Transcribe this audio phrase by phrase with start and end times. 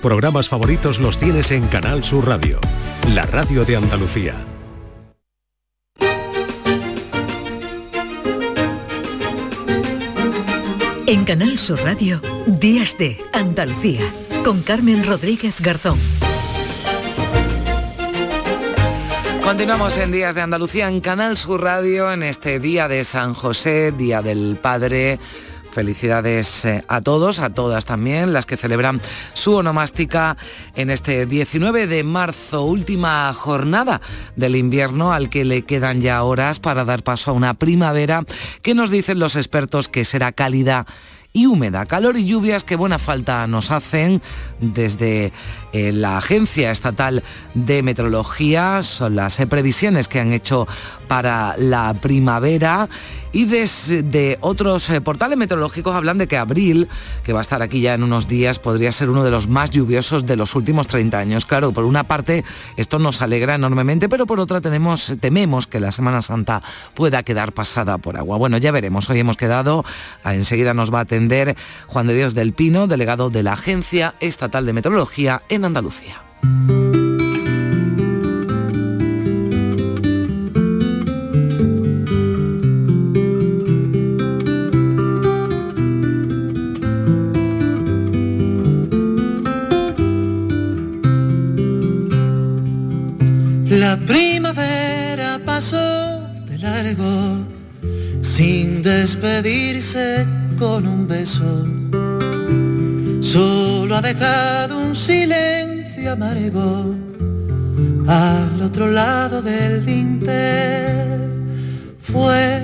[0.00, 2.60] Programas favoritos los tienes en Canal Sur Radio,
[3.14, 4.34] la radio de Andalucía.
[11.06, 14.02] En Canal Sur Radio, Días de Andalucía,
[14.44, 15.98] con Carmen Rodríguez Garzón.
[19.42, 23.90] Continuamos en Días de Andalucía en Canal Sur Radio en este día de San José,
[23.90, 25.18] Día del Padre.
[25.78, 29.00] Felicidades eh, a todos, a todas también, las que celebran
[29.32, 30.36] su onomástica
[30.74, 34.00] en este 19 de marzo, última jornada
[34.34, 38.24] del invierno al que le quedan ya horas para dar paso a una primavera
[38.60, 40.84] que nos dicen los expertos que será cálida
[41.32, 41.86] y húmeda.
[41.86, 44.20] Calor y lluvias que buena falta nos hacen
[44.58, 45.32] desde
[45.72, 47.22] la Agencia Estatal
[47.54, 48.82] de Meteorología.
[48.82, 50.66] Son las eh, previsiones que han hecho
[51.08, 52.88] para la primavera
[53.32, 56.88] y desde otros eh, portales meteorológicos hablan de que abril,
[57.24, 59.70] que va a estar aquí ya en unos días, podría ser uno de los más
[59.70, 61.46] lluviosos de los últimos 30 años.
[61.46, 62.44] Claro, por una parte
[62.76, 66.62] esto nos alegra enormemente, pero por otra tenemos, tememos que la Semana Santa
[66.94, 68.38] pueda quedar pasada por agua.
[68.38, 69.08] Bueno, ya veremos.
[69.10, 69.84] Hoy hemos quedado,
[70.24, 74.64] enseguida nos va a atender Juan de Dios del Pino, delegado de la Agencia Estatal
[74.64, 76.16] de Meteorología Andalucía.
[93.70, 97.44] La primavera pasó de largo
[98.22, 100.26] sin despedirse
[100.58, 101.66] con un beso.
[103.32, 106.94] Solo ha dejado un silencio amargo
[108.06, 111.30] al otro lado del dintel.
[112.00, 112.62] Fue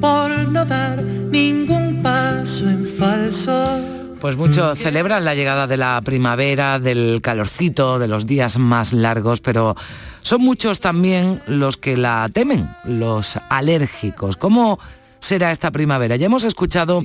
[0.00, 3.78] por no dar ningún paso en falso.
[4.18, 9.42] Pues muchos celebran la llegada de la primavera, del calorcito, de los días más largos,
[9.42, 9.76] pero
[10.22, 14.38] son muchos también los que la temen, los alérgicos.
[14.38, 14.78] ¿Cómo
[15.20, 16.16] será esta primavera?
[16.16, 17.02] Ya hemos escuchado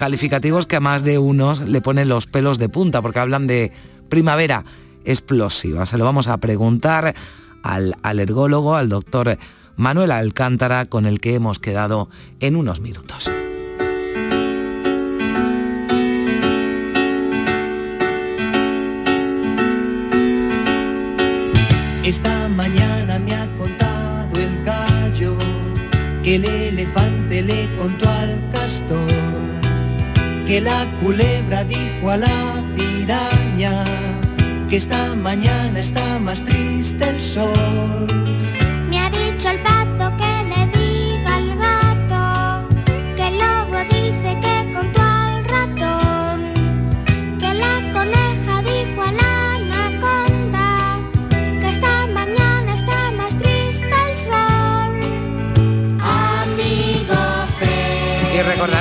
[0.00, 3.70] calificativos que a más de unos le ponen los pelos de punta porque hablan de
[4.08, 4.64] primavera
[5.04, 5.84] explosiva.
[5.84, 7.14] Se lo vamos a preguntar
[7.62, 9.36] al alergólogo, al doctor
[9.76, 12.08] Manuel Alcántara, con el que hemos quedado
[12.40, 13.30] en unos minutos.
[22.02, 25.36] Esta mañana me ha contado el gallo
[26.22, 29.19] que el elefante le contó al castor
[30.50, 33.84] que la culebra dijo a la piraña
[34.68, 38.08] que esta mañana está más triste el sol.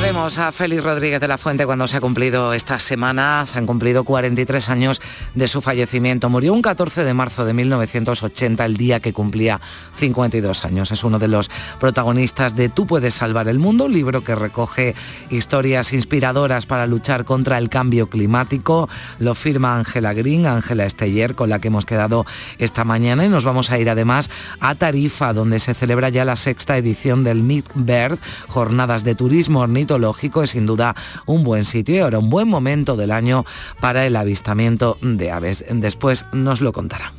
[0.09, 3.59] Y recordaremos a Félix Rodríguez de la Fuente cuando se ha cumplido esta semana, se
[3.59, 5.01] han cumplido 43 años
[5.35, 6.31] de su fallecimiento.
[6.31, 9.61] Murió un 14 de marzo de 1980, el día que cumplía
[9.97, 10.91] 52 años.
[10.91, 14.95] Es uno de los protagonistas de Tú puedes salvar el mundo, un libro que recoge
[15.29, 18.89] historias inspiradoras para luchar contra el cambio climático.
[19.19, 22.25] Lo firma Ángela Green, Ángela Esteller, con la que hemos quedado
[22.57, 26.35] esta mañana y nos vamos a ir además a Tarifa, donde se celebra ya la
[26.35, 28.17] sexta edición del Meet Bird,
[28.47, 29.98] jornadas de turismo ornitológico,
[30.43, 30.95] es sin duda
[31.25, 33.45] un buen sitio y ahora un buen momento del año
[33.79, 35.65] para el avistamiento de aves.
[35.69, 37.13] Después nos lo contará.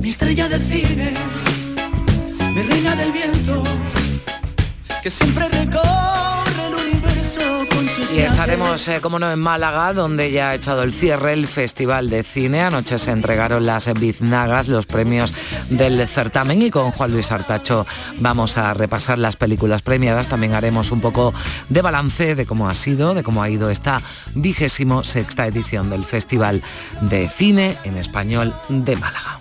[0.00, 1.14] mi estrella de cine,
[2.54, 3.62] mi reina del viento,
[5.00, 5.51] que siempre
[8.52, 12.22] estaremos, eh, como no, en Málaga, donde ya ha echado el cierre el Festival de
[12.22, 12.60] Cine.
[12.60, 15.32] Anoche se entregaron las biznagas, los premios
[15.70, 17.86] del certamen y con Juan Luis Artacho
[18.18, 20.28] vamos a repasar las películas premiadas.
[20.28, 21.32] También haremos un poco
[21.70, 24.02] de balance de cómo ha sido, de cómo ha ido esta
[24.34, 26.60] vigésimo sexta edición del Festival
[27.00, 29.40] de Cine en Español de Málaga.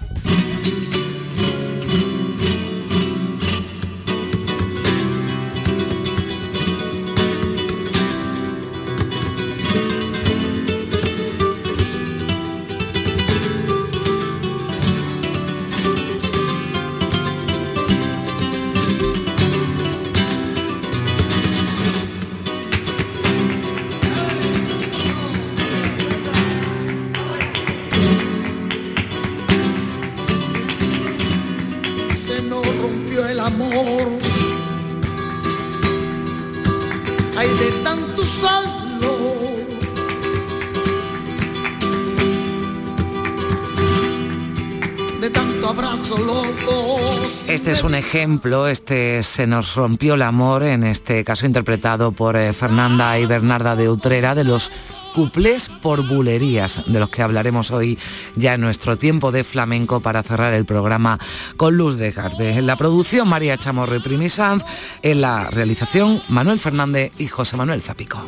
[48.11, 53.25] Ejemplo, este se nos rompió el amor, en este caso interpretado por eh, Fernanda y
[53.25, 54.69] Bernarda de Utrera, de los
[55.15, 57.97] cuplés por bulerías, de los que hablaremos hoy
[58.35, 61.19] ya en nuestro tiempo de flamenco para cerrar el programa
[61.55, 62.57] con Luz de Garde.
[62.57, 64.65] En la producción María Chamorro y Primi Sanz,
[65.01, 68.21] en la realización Manuel Fernández y José Manuel Zapico.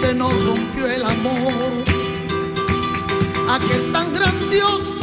[0.00, 1.72] Se nos rompió el amor,
[3.48, 4.99] aquel tan grandioso.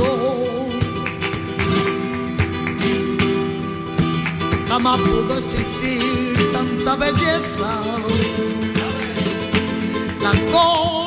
[4.77, 7.81] Jamás pudo existir tanta belleza.
[10.21, 11.06] La cosa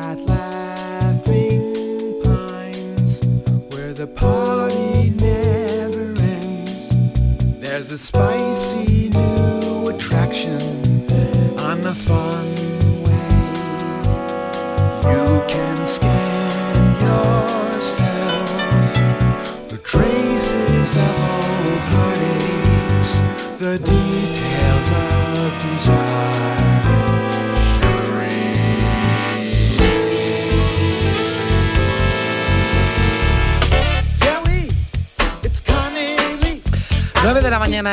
[7.81, 10.90] There's a spicy new attraction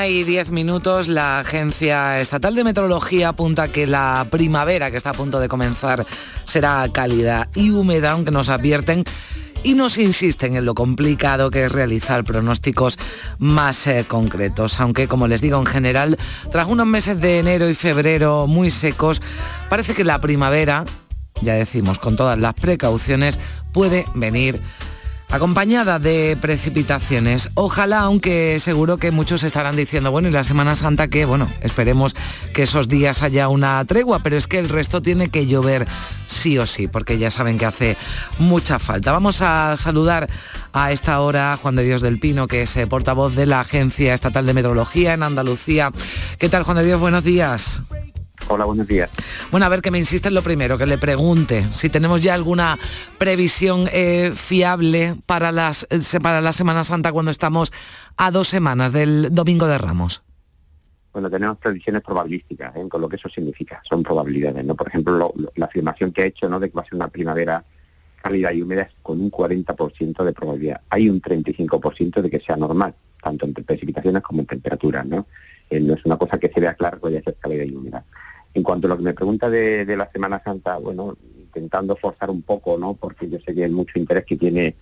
[0.06, 5.14] y 10 minutos, la Agencia Estatal de Meteorología apunta que la primavera que está a
[5.14, 6.06] punto de comenzar
[6.44, 9.04] será cálida y húmeda, aunque nos advierten
[9.64, 12.98] y nos insisten en lo complicado que es realizar pronósticos
[13.38, 16.16] más eh, concretos, aunque como les digo en general,
[16.52, 19.20] tras unos meses de enero y febrero muy secos,
[19.68, 20.84] parece que la primavera,
[21.42, 23.40] ya decimos con todas las precauciones,
[23.72, 24.60] puede venir
[25.30, 27.50] acompañada de precipitaciones.
[27.54, 32.14] Ojalá, aunque seguro que muchos estarán diciendo, bueno, y la Semana Santa que, bueno, esperemos
[32.54, 35.86] que esos días haya una tregua, pero es que el resto tiene que llover
[36.26, 37.96] sí o sí, porque ya saben que hace
[38.38, 39.12] mucha falta.
[39.12, 40.28] Vamos a saludar
[40.72, 44.14] a esta hora Juan de Dios del Pino, que es eh, portavoz de la Agencia
[44.14, 45.92] Estatal de Meteorología en Andalucía.
[46.38, 47.00] ¿Qué tal, Juan de Dios?
[47.00, 47.82] Buenos días.
[48.50, 49.10] Hola, buenos días.
[49.50, 52.32] Bueno, a ver que me insiste en lo primero, que le pregunte si tenemos ya
[52.34, 52.78] alguna
[53.18, 57.70] previsión eh, fiable para, las, eh, para la Semana Santa cuando estamos
[58.16, 60.22] a dos semanas del Domingo de Ramos.
[61.12, 62.86] Bueno, tenemos previsiones probabilísticas, ¿eh?
[62.88, 64.74] con lo que eso significa, son probabilidades, ¿no?
[64.74, 66.94] Por ejemplo, lo- lo- la afirmación que ha hecho, ¿no?, de que va a ser
[66.94, 67.64] una primavera
[68.22, 70.80] cálida y húmeda con un 40% de probabilidad.
[70.90, 75.26] Hay un 35% de que sea normal, tanto en precipitaciones como en temperaturas, ¿no?
[75.70, 77.74] Eh, no es una cosa que se vea clara que vaya a ser cálida y
[77.74, 78.04] húmeda.
[78.54, 82.30] En cuanto a lo que me pregunta de, de la Semana Santa, bueno, intentando forzar
[82.30, 82.94] un poco, ¿no?
[82.94, 84.74] Porque yo sé que hay mucho interés que tiene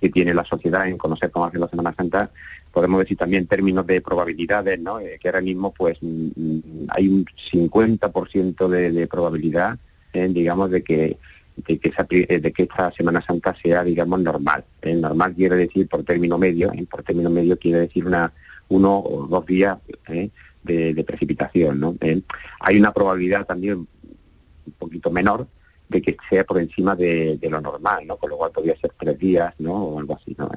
[0.00, 2.30] que tiene la sociedad en conocer cómo hace la Semana Santa,
[2.72, 4.98] podemos decir también en términos de probabilidades, ¿no?
[4.98, 9.78] Eh, que ahora mismo pues mm, mm, hay un 50% de, de probabilidad,
[10.14, 11.18] eh, digamos, de que
[11.56, 14.64] de que, esa de que esta Semana Santa sea, digamos, normal.
[14.80, 18.32] Eh, normal quiere decir por término medio, por término medio quiere decir una
[18.68, 19.76] uno o dos días
[20.08, 20.30] eh,
[20.62, 21.96] de, de precipitación, ¿no?
[22.60, 25.46] Hay una probabilidad también un poquito menor
[25.88, 28.16] de que sea por encima de, de lo normal, ¿no?
[28.16, 29.74] Con lo cual podría ser tres días, ¿no?
[29.74, 30.48] O algo así, ¿no?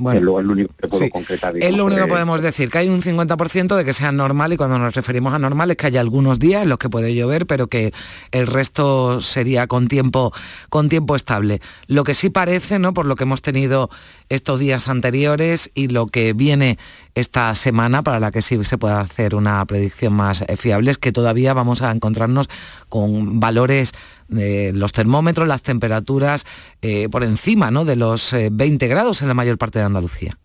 [0.00, 0.18] Bueno.
[0.18, 1.10] es, lo, es lo único que puedo Sí.
[1.10, 1.50] concretar.
[1.50, 4.12] Es digamos, lo único que sobre- podemos decir, que hay un 50% de que sea
[4.12, 6.88] normal y cuando nos referimos a normal es que haya algunos días en los que
[6.88, 7.92] puede llover, pero que
[8.32, 10.32] el resto sería con tiempo,
[10.70, 11.60] con tiempo estable.
[11.86, 12.94] Lo que sí parece, ¿no?
[12.94, 13.90] por lo que hemos tenido
[14.30, 16.78] estos días anteriores y lo que viene
[17.14, 20.98] esta semana, para la que sí se pueda hacer una predicción más eh, fiable, es
[20.98, 22.48] que todavía vamos a encontrarnos
[22.88, 23.92] con valores
[24.30, 26.46] de los termómetros, las temperaturas
[26.82, 27.84] eh, por encima ¿no?
[27.84, 30.38] de los eh, 20 grados en la mayor parte de Andalucía.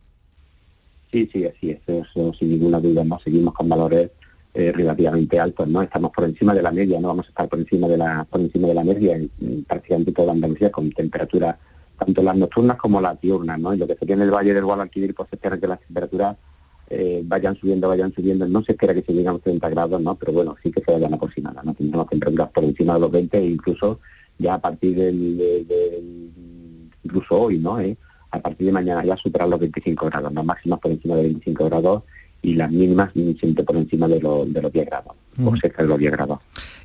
[1.12, 3.20] Sí, sí, así es, eso sin ninguna duda, ¿no?
[3.24, 4.12] Seguimos con valores
[4.54, 5.82] eh, relativamente altos, ¿no?
[5.82, 8.42] Estamos por encima de la media, no vamos a estar por encima de la, por
[8.42, 11.56] encima de la media en, en prácticamente toda Andalucía con temperaturas
[11.98, 13.74] tanto las nocturnas como las diurnas, ¿no?
[13.74, 16.38] Y lo que se tiene en el Valle del Guadalquivir, pues espera que las temperaturas
[16.90, 18.48] eh, vayan subiendo, vayan subiendo.
[18.48, 20.16] No se espera que se lleguen a los 30 grados, ¿no?
[20.16, 21.74] Pero bueno, sí que se vayan aproximando, ¿no?
[21.74, 24.00] Tendremos temperaturas por encima de los 20 e incluso
[24.38, 25.38] ya a partir del,
[25.68, 26.32] del-
[27.04, 27.80] incluso hoy, ¿no?
[27.80, 27.98] Eh,
[28.32, 31.66] a partir de mañana ya superar los 25 grados, las máximas por encima de 25
[31.66, 32.04] grados
[32.42, 35.60] y las mínimas siempre por encima de, los de los 10 grados, o Mm.
[35.78, 36.40] de los 10 grados.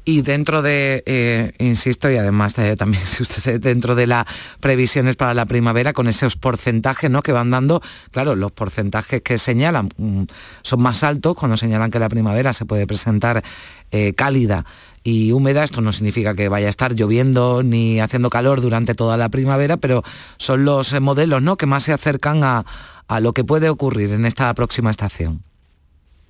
[0.04, 4.24] Y dentro de, eh, insisto, y además eh, también si usted dentro de las
[4.60, 7.22] previsiones para la primavera, con esos porcentajes ¿no?
[7.22, 10.22] que van dando, claro, los porcentajes que señalan mm,
[10.62, 13.44] son más altos cuando señalan que la primavera se puede presentar
[13.90, 14.64] eh, cálida
[15.04, 15.64] y húmeda.
[15.64, 19.76] Esto no significa que vaya a estar lloviendo ni haciendo calor durante toda la primavera,
[19.76, 20.02] pero
[20.38, 21.56] son los eh, modelos ¿no?
[21.56, 22.64] que más se acercan a,
[23.06, 25.42] a lo que puede ocurrir en esta próxima estación.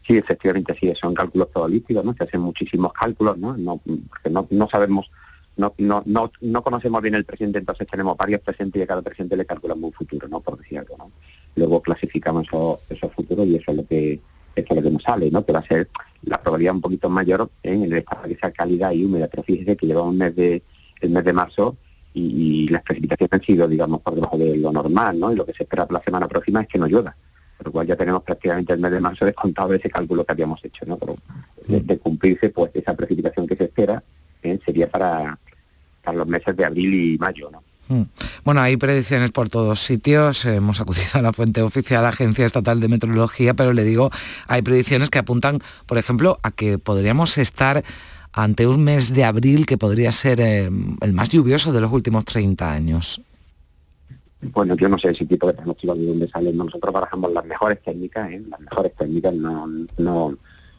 [0.06, 2.14] Sí, efectivamente, sí, son cálculos probabilísticos, ¿no?
[2.14, 3.56] Se hacen muchísimos cálculos, ¿no?
[3.56, 5.10] no porque no, no sabemos,
[5.56, 9.02] no, no, no, no conocemos bien el presente, entonces tenemos varios presentes y a cada
[9.02, 10.40] presente le calculamos un futuro, ¿no?
[10.40, 11.12] Por decir algo, ¿no?
[11.54, 12.48] Luego clasificamos
[12.88, 14.20] esos, futuros y eso es lo que
[14.56, 15.44] eso es lo que nos sale, ¿no?
[15.44, 15.88] Que va a ser
[16.22, 19.28] la probabilidad un poquito mayor en el estado que y húmeda.
[19.28, 20.62] Pero fíjese que llevamos un mes de,
[21.00, 21.76] el mes de marzo
[22.14, 25.32] y, y las precipitaciones han sido, digamos, por debajo de lo normal, ¿no?
[25.32, 27.14] Y lo que se espera para la semana próxima es que no llueva
[27.60, 30.32] por lo cual ya tenemos prácticamente el mes de marzo descontado de ese cálculo que
[30.32, 30.96] habíamos hecho, ¿no?
[30.96, 31.16] Pero
[31.66, 34.02] de, cumplirse, pues esa precipitación que se espera
[34.42, 35.38] eh, sería para,
[36.14, 37.62] los meses de abril y mayo, ¿no?
[37.88, 38.04] Mm.
[38.44, 42.88] Bueno, hay predicciones por todos sitios, hemos acudido a la fuente oficial, Agencia Estatal de
[42.88, 44.10] Meteorología, pero le digo,
[44.48, 47.84] hay predicciones que apuntan, por ejemplo, a que podríamos estar
[48.32, 50.70] ante un mes de abril que podría ser eh,
[51.02, 53.20] el más lluvioso de los últimos 30 años.
[54.42, 56.56] Bueno, yo no sé ese tipo de pronósticos de dónde salen.
[56.56, 58.42] Nosotros barajamos las mejores técnicas, ¿eh?
[58.48, 59.66] las mejores técnicas, no,
[59.98, 60.36] no,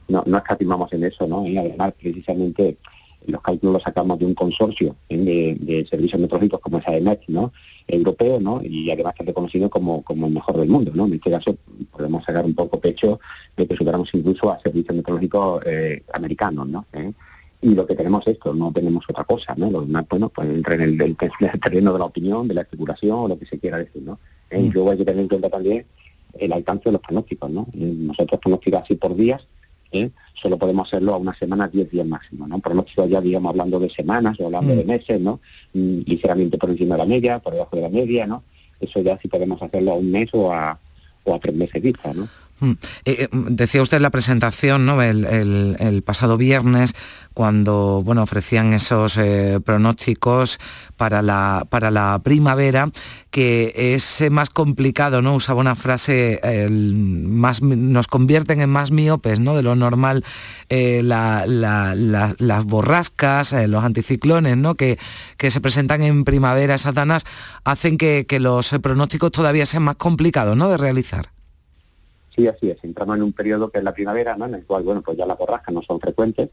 [0.07, 1.45] no, no escatimamos en eso, ¿no?
[1.45, 2.77] Y además, precisamente,
[3.27, 5.55] los cálculos los sacamos de un consorcio ¿eh?
[5.59, 7.53] de, servicios meteorológicos como es AEMET, ¿no?
[7.87, 8.61] Europeo, ¿no?
[8.63, 11.05] Y además que es reconocido como, como el mejor del mundo, ¿no?
[11.05, 11.55] En este caso
[11.91, 13.19] podemos sacar un poco pecho
[13.55, 16.85] de que superamos incluso a servicios meteorológicos eh, americanos, ¿no?
[17.61, 19.69] Y lo que tenemos es esto, no tenemos otra cosa, ¿no?
[19.69, 22.61] Lo demás, bueno, pues entra en el, el- el terreno de la opinión, de la
[22.61, 24.19] especulación o lo que se quiera decir, ¿no?
[24.49, 25.85] Eh, Y luego hay que tener en cuenta también
[26.39, 27.67] el alcance de los pronósticos, ¿no?
[27.73, 29.41] Eh, Nosotros pronosticamos así por días,
[29.91, 30.09] ¿eh?
[30.33, 32.57] solo podemos hacerlo a una semana, 10 días máximo, ¿no?
[32.59, 34.77] Pronósticos ya, digamos, hablando de semanas o hablando Mm.
[34.77, 35.39] de meses, ¿no?
[35.73, 38.43] Mm, Ligeramente por encima de la media, por debajo de la media, ¿no?
[38.79, 40.79] Eso ya sí podemos hacerlo a un mes o a,
[41.25, 42.27] o a tres meses vista, ¿no?
[42.61, 42.71] Mm.
[42.71, 45.01] Eh, eh, decía usted en la presentación, ¿no?
[45.01, 46.93] El, pasado viernes,
[47.33, 50.59] cuando bueno, ofrecían esos eh, pronósticos
[50.95, 52.91] para la, para la primavera,
[53.31, 55.33] que es más complicado, ¿no?
[55.35, 56.39] Usaba una frase,
[56.69, 59.55] más, nos convierten en más miopes, ¿no?
[59.55, 60.23] De lo normal,
[60.69, 64.75] la- la- la- las borrascas, los anticiclones, ¿no?
[64.75, 64.99] Que,
[65.37, 67.23] que se presentan en primavera, esas danas,
[67.63, 70.69] hacen que, que los pronósticos todavía sean más complicados, ¿no?
[70.69, 71.29] De realizar.
[72.35, 72.83] Sí, así es.
[72.83, 74.45] Entramos en un periodo que es la primavera, ¿no?
[74.45, 76.49] En el cual, bueno, pues ya las borrascas no son frecuentes.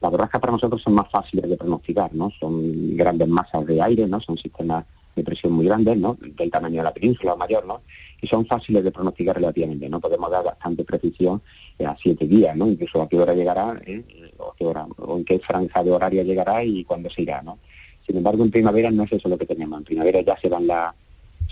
[0.00, 2.30] Las borrascas para nosotros son más fáciles de pronosticar, ¿no?
[2.30, 4.20] Son grandes masas de aire, ¿no?
[4.20, 4.84] Son sistemas
[5.14, 6.16] de presión muy grandes, ¿no?
[6.20, 7.82] Del tamaño de la península o mayor, ¿no?
[8.20, 10.00] Y son fáciles de pronosticar relativamente, ¿no?
[10.00, 11.42] Podemos dar bastante precisión
[11.78, 12.66] eh, a siete días, ¿no?
[12.66, 14.02] Incluso a qué hora llegará, ¿eh?
[14.38, 17.58] o, qué hora, o en qué franja de horario llegará y cuándo se irá, ¿no?
[18.06, 19.78] Sin embargo, en primavera no es eso lo que tenemos.
[19.78, 20.94] En primavera ya se van la,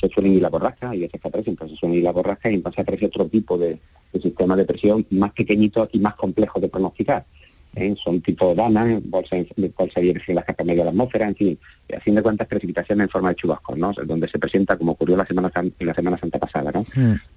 [0.01, 2.51] se suelen ir la borrasca y veces que aparecen, entonces se suelen ir la borrasca
[2.51, 3.79] y entonces aparece otro tipo de,
[4.13, 7.25] de sistema de presión más pequeñito y más complejo de pronosticar.
[7.75, 7.95] ¿eh?
[8.03, 11.35] Son tipo dana, bolsa, de bolsa de en las capas medio de la atmósfera, en
[11.37, 11.59] fin,
[12.15, 13.93] de cuentas precipitación en forma de chubascos, ¿no?
[14.07, 16.85] Donde se presenta como ocurrió la semana San- la semana santa pasada, ¿no?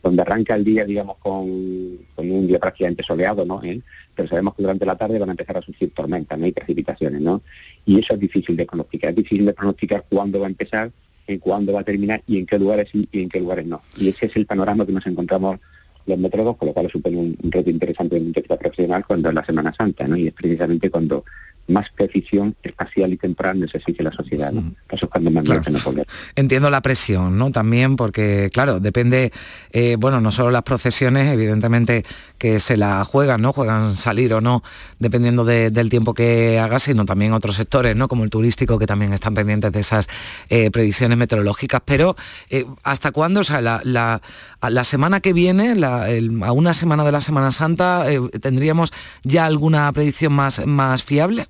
[0.02, 3.62] donde arranca el día, digamos, con, con un día prácticamente soleado, ¿no?
[3.64, 3.82] ¿Eh?
[4.16, 6.48] Pero sabemos que durante la tarde van a empezar a surgir tormentas, ¿no?
[6.48, 7.42] Y precipitaciones, ¿no?
[7.86, 9.10] Y eso es difícil de pronosticar.
[9.12, 10.92] Es difícil de pronosticar cuándo va a empezar,
[11.32, 13.82] en cuándo va a terminar y en qué lugares sí y en qué lugares no.
[13.98, 15.60] Y ese es el panorama que nos encontramos
[16.06, 19.06] los meteorólogos, con lo cual supone un, reto interesante desde un punto de vista profesional
[19.06, 20.16] cuando es la Semana Santa, ¿no?
[20.16, 21.26] Y es precisamente cuando
[21.68, 24.74] más precisión espacial y temporal necesite la sociedad, ¿no?
[24.90, 25.62] Eso es cuando más Claro.
[25.72, 26.04] no.
[26.36, 27.52] Entiendo la presión, ¿no?
[27.52, 29.32] También porque, claro, depende,
[29.72, 32.04] eh, bueno, no solo las procesiones, evidentemente
[32.38, 33.54] que se la juegan, ¿no?
[33.54, 34.64] Juegan salir o no,
[35.00, 38.08] dependiendo de- del tiempo que haga, sino también otros sectores, ¿no?
[38.08, 40.08] Como el turístico, que también están pendientes de esas
[40.50, 41.82] eh, predicciones meteorológicas.
[41.86, 42.16] Pero,
[42.50, 43.42] eh, ¿hasta cuándo?
[43.42, 44.22] O sea, la, la-
[44.60, 48.06] a la semana que viene, la- el- a una semana de la Semana Santa,
[48.42, 48.92] ¿tendríamos
[49.24, 51.48] ya alguna predicción más, más fiable?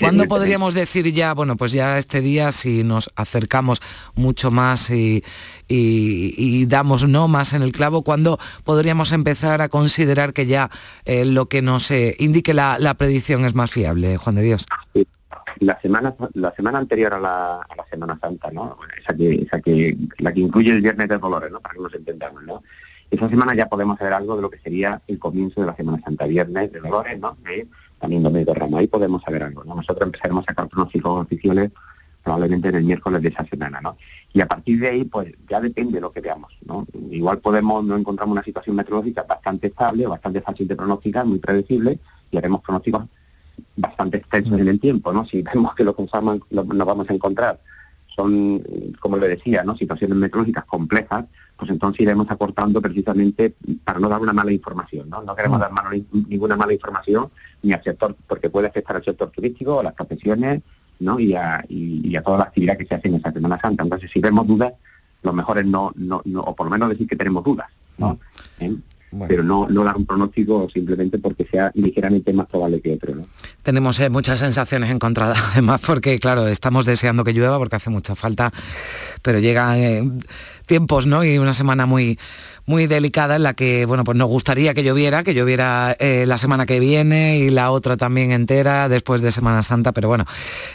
[0.00, 3.80] ¿Cuándo podríamos decir ya, bueno, pues ya este día si nos acercamos
[4.14, 5.24] mucho más y,
[5.66, 10.70] y- y damos no más en el clavo, ¿cuándo podríamos empezar a considerar que ya
[11.06, 14.66] eh, lo que nos eh, indique la, la predicción es más fiable, Juan de Dios?
[15.60, 18.76] la semana la semana anterior a la, a la Semana Santa, ¿no?
[19.02, 21.60] Esa que, esa que la que incluye el Viernes de Dolores, ¿no?
[21.60, 22.62] Para que nos entendamos, ¿no?
[23.10, 25.98] Esa semana ya podemos saber algo de lo que sería el comienzo de la Semana
[26.04, 27.36] Santa, Viernes de Dolores, ¿no?
[27.98, 29.74] También Domingo de Ramos, ahí podemos saber algo, ¿no?
[29.74, 31.70] Nosotros empezaremos a sacar pronósticos oficiales
[32.22, 33.96] probablemente en el miércoles de esa semana, ¿no?
[34.32, 36.86] Y a partir de ahí, pues ya depende de lo que veamos, ¿no?
[37.10, 41.98] Igual podemos, no encontramos una situación meteorológica bastante estable, bastante fácil de pronosticar, muy predecible,
[42.30, 43.04] y haremos pronósticos
[43.76, 45.24] bastante extensos en el tiempo, ¿no?
[45.26, 47.60] Si vemos que lo que nos vamos a encontrar
[48.18, 48.60] son,
[48.98, 49.76] como le decía, ¿no?
[49.76, 51.24] situaciones meteorológicas complejas,
[51.56, 53.54] pues entonces iremos acortando precisamente
[53.84, 55.22] para no dar una mala información, ¿no?
[55.22, 55.90] No queremos dar mala-
[56.28, 57.30] ninguna mala información
[57.62, 60.62] ni al sector, porque puede afectar al sector turístico, a las profesiones,
[61.00, 61.18] ¿no?
[61.20, 63.84] Y a, y, y a toda la actividad que se hace en esa Semana Santa.
[63.84, 64.72] Entonces, si vemos dudas,
[65.22, 68.18] lo mejor es no, no, no o por lo menos decir que tenemos dudas, ¿no?
[68.60, 68.74] ¿Eh?
[69.26, 73.26] Pero no, no dar un pronóstico simplemente porque sea ligeramente más probable que otro, ¿no?
[73.62, 78.14] Tenemos eh, muchas sensaciones encontradas, además, porque claro, estamos deseando que llueva porque hace mucha
[78.14, 78.52] falta,
[79.22, 80.02] pero llegan eh,
[80.68, 81.24] tiempos, ¿no?
[81.24, 82.20] Y una semana muy,
[82.66, 86.38] muy delicada en la que, bueno, pues nos gustaría que lloviera, que lloviera eh, la
[86.38, 90.26] semana que viene y la otra también entera después de Semana Santa, pero bueno,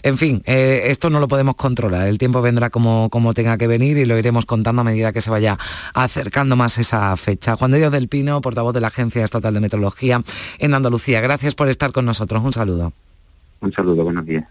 [0.02, 2.08] en fin, eh, esto no lo podemos controlar.
[2.08, 5.22] El tiempo vendrá como, como tenga que venir y lo iremos contando a medida que
[5.22, 5.58] se vaya
[5.94, 7.56] acercando más esa fecha.
[7.56, 10.24] Juan de Dios del Pino, portavoz de la Agencia Estatal de Meteorología
[10.58, 11.22] en Andalucía.
[11.22, 12.44] Gracias por estar con nosotros.
[12.44, 12.92] Un saludo.
[13.62, 14.46] Un saludo, buenos días.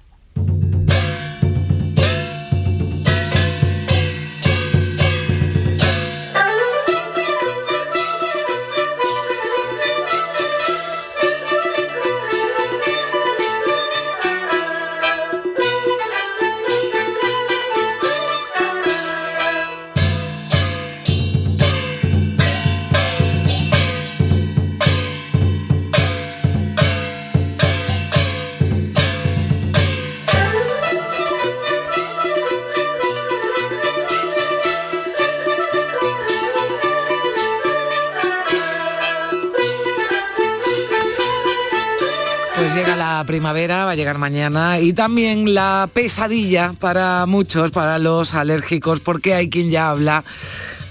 [43.53, 49.35] Primavera, va a llegar mañana y también la pesadilla para muchos, para los alérgicos, porque
[49.35, 50.25] hay quien ya habla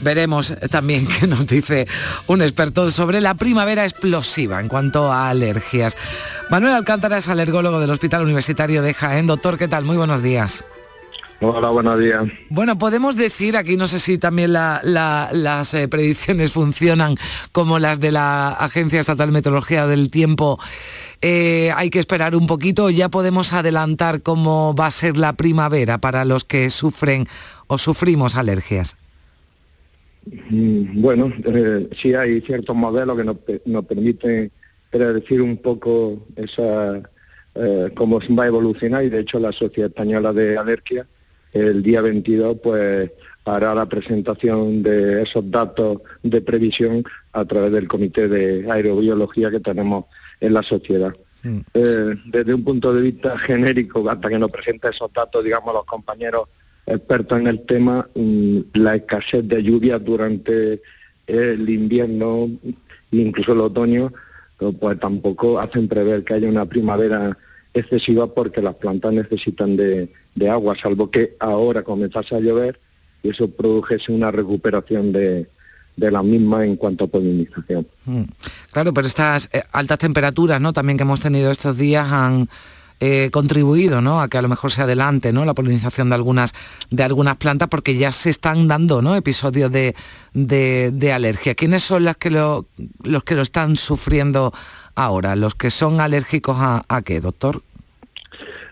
[0.02, 1.88] veremos también qué nos dice
[2.28, 5.97] un experto sobre la primavera explosiva en cuanto a alergias.
[6.52, 9.26] Manuel Alcántara es alergólogo del Hospital Universitario de Jaén.
[9.26, 9.84] Doctor, ¿qué tal?
[9.84, 10.63] Muy buenos días.
[11.43, 12.23] Hola, buenos días.
[12.49, 17.15] Bueno, podemos decir, aquí no sé si también la- la- las eh, predicciones funcionan
[17.51, 20.60] como las de la Agencia Estatal de Meteorología del Tiempo.
[21.19, 25.97] Eh, hay que esperar un poquito, ya podemos adelantar cómo va a ser la primavera
[25.97, 27.25] para los que sufren
[27.65, 28.95] o sufrimos alergias.
[30.27, 34.51] Mm, Bueno, eh, sí hay ciertos modelos que nos, nos permiten
[34.91, 37.01] predecir un poco esa
[37.56, 41.08] eh, cómo va a evolucionar y de hecho la Sociedad Española de Alergia
[41.54, 43.12] el día 22 pues
[43.46, 49.60] hará la presentación de esos datos de previsión a través del Comité de Aerobiología que
[49.60, 50.06] tenemos
[50.40, 51.14] en la sociedad.
[51.74, 55.86] Eh, desde un punto de vista genérico, hasta que nos presente esos datos, digamos, los
[55.86, 56.44] compañeros
[56.86, 60.82] expertos en el tema, mm, la escasez de lluvias durante
[61.26, 62.50] el invierno,
[63.12, 64.14] incluso el otoño,
[64.80, 67.36] pues tampoco hacen prever que haya una primavera
[67.74, 72.80] excesiva porque las plantas necesitan de, de agua, salvo que ahora comenzase a llover
[73.24, 75.48] y eso produjese una recuperación de,
[75.96, 77.88] de la misma en cuanto a polinización.
[78.06, 78.24] Mm.
[78.72, 80.74] Claro, pero estas eh, altas temperaturas, ¿no?
[80.74, 82.50] También que hemos tenido estos días han
[83.00, 84.22] eh, contribuido, ¿no?
[84.22, 85.44] A que a lo mejor se adelante, ¿no?
[85.44, 86.54] La polinización de algunas
[86.91, 89.15] de algunas plantas, porque ya se están dando, ¿no?
[89.15, 89.96] Episodios de,
[90.34, 91.56] de, alergia.
[91.56, 92.67] ¿Quiénes son las que lo,
[93.04, 94.54] los que lo están sufriendo
[94.94, 95.36] ahora?
[95.36, 97.63] Los que son alérgicos a, a qué, doctor?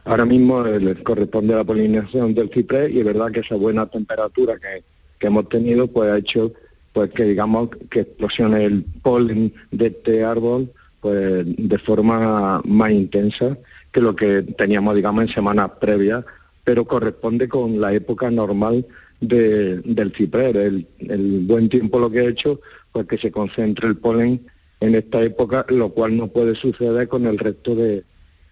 [0.10, 4.56] Ahora mismo les corresponde la polinización del ciprés y es verdad que esa buena temperatura
[4.58, 4.84] que,
[5.28, 6.52] hemos tenido pues ha hecho
[6.93, 13.56] pues que digamos que explosione el polen de este árbol pues de forma más intensa
[13.91, 16.26] que lo que teníamos digamos en semanas previas,
[16.63, 18.88] pero corresponde con la época normal
[19.22, 20.56] de- del ciprés.
[20.56, 24.41] El, el buen tiempo lo que ha hecho pues que se concentre el polen
[24.80, 28.04] en esta época, lo cual no puede suceder con el resto de,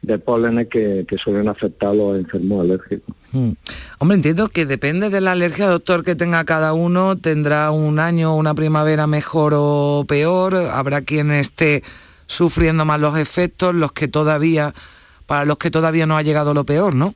[0.07, 3.13] de pólenes que, que suelen afectar a los enfermos alérgicos.
[3.33, 3.51] Mm.
[3.99, 8.35] Hombre, entiendo que depende de la alergia, doctor, que tenga cada uno, tendrá un año,
[8.35, 11.83] una primavera mejor o peor, habrá quien esté
[12.25, 14.73] sufriendo más los efectos, los que todavía,
[15.25, 17.13] para los que todavía no ha llegado lo peor, ¿no?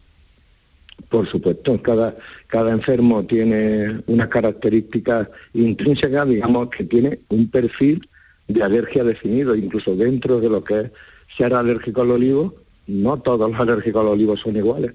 [1.09, 2.15] Por supuesto, cada,
[2.47, 8.07] cada enfermo tiene unas características intrínsecas, digamos, que tiene un perfil
[8.47, 10.91] de alergia definido, incluso dentro de lo que es
[11.37, 12.60] ser alérgico al olivo,
[12.91, 14.91] no todos los alérgicos al olivo son iguales,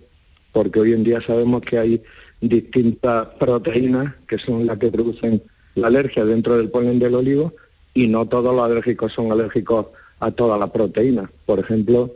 [0.52, 2.02] porque hoy en día sabemos que hay
[2.40, 5.42] distintas proteínas que son las que producen
[5.74, 7.54] la alergia dentro del polen del olivo
[7.94, 9.86] y no todos los alérgicos son alérgicos
[10.20, 11.30] a todas las proteínas.
[11.46, 12.12] Por ejemplo,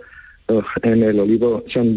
[0.48, 1.96] eh, en el olivo se han,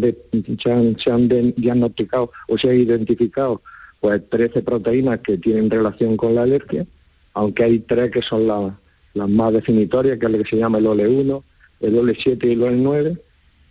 [0.98, 3.60] se han- de- diagnosticado o se han identificado
[4.00, 6.86] pues 13 proteínas que tienen relación con la alergia,
[7.34, 8.78] aunque hay tres que son la-
[9.14, 11.42] las más definitorias, que es lo que se llama el OLE1,
[11.80, 13.18] el OLE7 y el OLE9,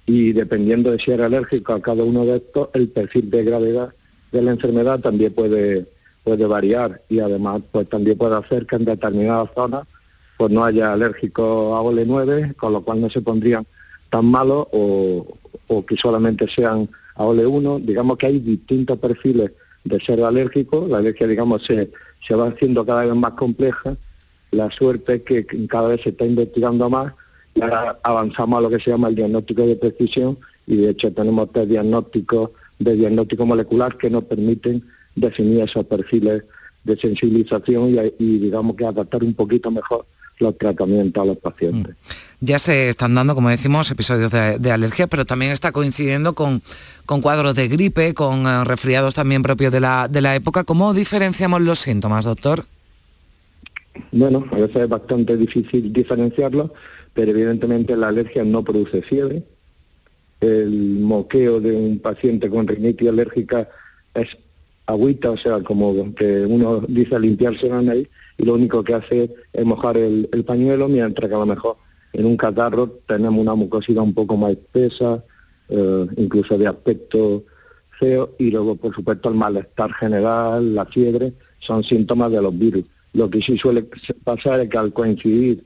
[0.05, 3.93] y dependiendo de si eres alérgico a cada uno de estos, el perfil de gravedad
[4.31, 5.85] de la enfermedad también puede,
[6.23, 9.83] puede variar y además pues también puede hacer que en determinadas zonas
[10.37, 13.65] pues no haya alérgicos a OLE9, con lo cual no se pondrían
[14.09, 15.37] tan malos o,
[15.67, 17.85] o que solamente sean a OLE1.
[17.85, 19.51] Digamos que hay distintos perfiles
[19.83, 21.91] de ser alérgico, la alergia digamos se,
[22.25, 23.95] se va haciendo cada vez más compleja,
[24.51, 27.13] la suerte es que cada vez se está investigando más
[27.55, 31.11] y ahora avanzamos a lo que se llama el diagnóstico de precisión y de hecho
[31.11, 34.83] tenemos tres diagnósticos de diagnóstico molecular que nos permiten
[35.15, 36.43] definir esos perfiles
[36.83, 40.05] de sensibilización y, y digamos que adaptar un poquito mejor
[40.39, 41.95] los tratamientos a los pacientes.
[42.41, 46.61] Ya se están dando, como decimos, episodios de, de alergia, pero también está coincidiendo con,
[47.05, 50.63] con cuadros de gripe, con eh, resfriados también propios de la, de la época.
[50.63, 52.65] ¿Cómo diferenciamos los síntomas, doctor?
[54.11, 56.73] Bueno, a veces es bastante difícil diferenciarlo,
[57.13, 59.43] pero evidentemente la alergia no produce fiebre.
[60.41, 63.69] El moqueo de un paciente con rinitis alérgica
[64.13, 64.37] es
[64.85, 69.33] agüita, o sea, como que uno dice limpiarse la nariz y lo único que hace
[69.53, 71.77] es mojar el, el pañuelo, mientras que a lo mejor
[72.13, 75.23] en un catarro tenemos una mucosidad un poco más espesa,
[75.69, 77.43] eh, incluso de aspecto
[77.99, 82.83] feo, y luego, por supuesto, el malestar general, la fiebre, son síntomas de los virus.
[83.13, 83.85] Lo que sí suele
[84.23, 85.63] pasar es que al coincidir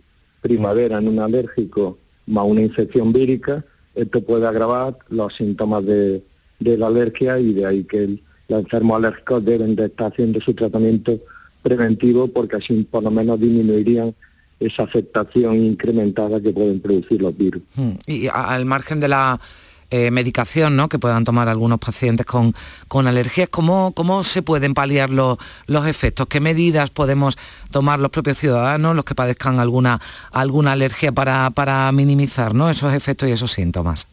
[0.48, 3.64] primavera en un alérgico más una infección vírica,
[3.96, 6.24] esto puede agravar los síntomas de,
[6.60, 11.20] la alergia y de ahí que los enfermos alérgicos deben de estar haciendo su tratamiento
[11.62, 14.14] preventivo porque así por lo menos disminuirían
[14.60, 17.62] esa afectación incrementada que pueden producir los virus.
[17.76, 19.40] Mm, Y al margen de la
[19.89, 20.89] eh, medicación ¿no?
[20.89, 22.54] que puedan tomar algunos pacientes con,
[22.88, 23.50] con alergias.
[23.50, 26.28] ¿Cómo, ¿Cómo se pueden paliar los, los efectos?
[26.28, 27.38] ¿Qué medidas podemos
[27.71, 30.00] tomar los propios ciudadanos, los que padezcan alguna,
[30.32, 32.69] alguna alergia para, para minimizar ¿no?
[32.69, 34.08] esos efectos y esos síntomas?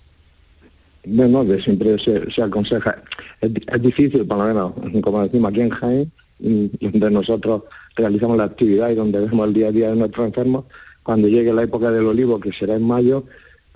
[1.06, 2.96] Bueno, de siempre se, se aconseja.
[3.40, 7.62] Es, di- es difícil, por lo menos, como decimos aquí en Jaén, donde nosotros
[7.96, 10.64] realizamos la actividad y donde vemos el día a día de nuestros enfermos,
[11.02, 13.24] cuando llegue la época del olivo, que será en mayo,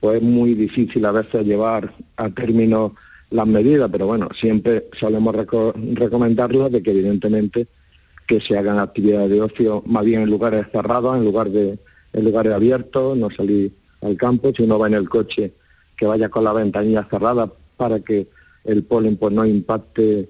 [0.00, 2.94] pues es muy difícil a veces llevar a término
[3.30, 7.66] las medidas, pero bueno, siempre solemos reco- recomendarlas de que evidentemente
[8.26, 11.78] que se hagan actividades de ocio más bien en lugares cerrados, en lugar de
[12.12, 15.52] en lugares abiertos, no salir al campo, si uno va en el coche
[15.96, 18.28] que vaya con la ventanilla cerrada para que
[18.64, 20.28] el polen pues no impacte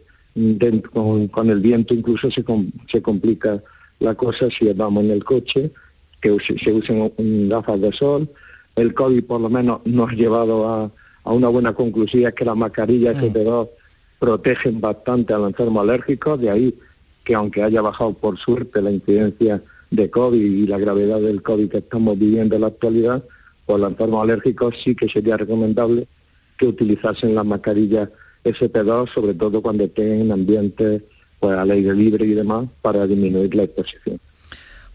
[0.93, 3.63] con, el viento, incluso se, com- se complica
[4.01, 5.71] la cosa si vamos en el coche,
[6.21, 7.13] que se usen
[7.49, 8.29] gafas de sol.
[8.79, 10.91] El COVID por lo menos nos ha llevado a,
[11.25, 13.69] a una buena conclusión, es que las mascarillas FP2
[14.19, 16.79] protegen bastante a los enfermos alérgicos, de ahí
[17.25, 21.71] que aunque haya bajado por suerte la incidencia de COVID y la gravedad del COVID
[21.71, 23.25] que estamos viviendo en la actualidad,
[23.67, 26.07] pues los enfermos alérgicos sí que sería recomendable
[26.57, 28.09] que utilizasen las mascarillas
[28.45, 31.03] SP2, sobre todo cuando estén en ambientes
[31.41, 34.21] pues, al aire libre y demás, para disminuir la exposición.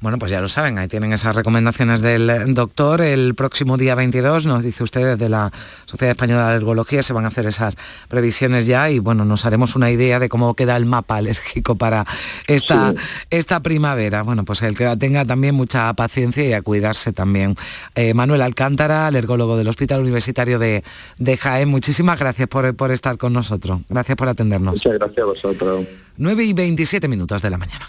[0.04, 3.02] Bueno, pues ya lo saben, ahí tienen esas recomendaciones del doctor.
[3.02, 5.50] El próximo día 22, nos dice usted, desde la
[5.86, 7.78] Sociedad Española de Alergología se van a hacer esas
[8.10, 12.06] previsiones ya y bueno, nos haremos una idea de cómo queda el mapa alérgico para
[12.48, 12.98] esta, Sí.
[13.30, 14.24] esta primavera.
[14.24, 17.56] Bueno, pues el que tenga también mucha paciencia y a cuidarse también.
[17.96, 20.84] Eh, Manuel Alcántara, alergólogo del Hospital Universitario de,
[21.18, 23.80] de Jaén, muchísimas gracias por, por estar con nosotros.
[23.88, 24.74] Gracias por atendernos.
[24.74, 25.86] Muchas gracias a vosotros.
[26.18, 27.88] 9 y 27 minutos de la mañana.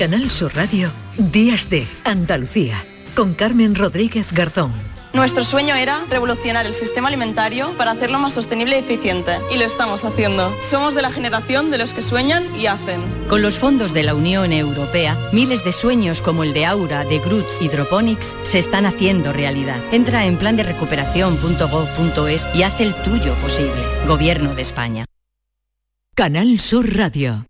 [0.00, 2.82] Canal Sur Radio, Días de Andalucía,
[3.14, 4.72] con Carmen Rodríguez Garzón.
[5.12, 9.32] Nuestro sueño era revolucionar el sistema alimentario para hacerlo más sostenible y eficiente.
[9.54, 10.50] Y lo estamos haciendo.
[10.62, 13.02] Somos de la generación de los que sueñan y hacen.
[13.28, 17.18] Con los fondos de la Unión Europea, miles de sueños como el de Aura, de
[17.18, 19.82] Groots Hydroponics se están haciendo realidad.
[19.92, 23.82] Entra en plan de recuperación.gov.es y haz el tuyo posible.
[24.06, 25.04] Gobierno de España.
[26.14, 27.49] Canal Sur Radio.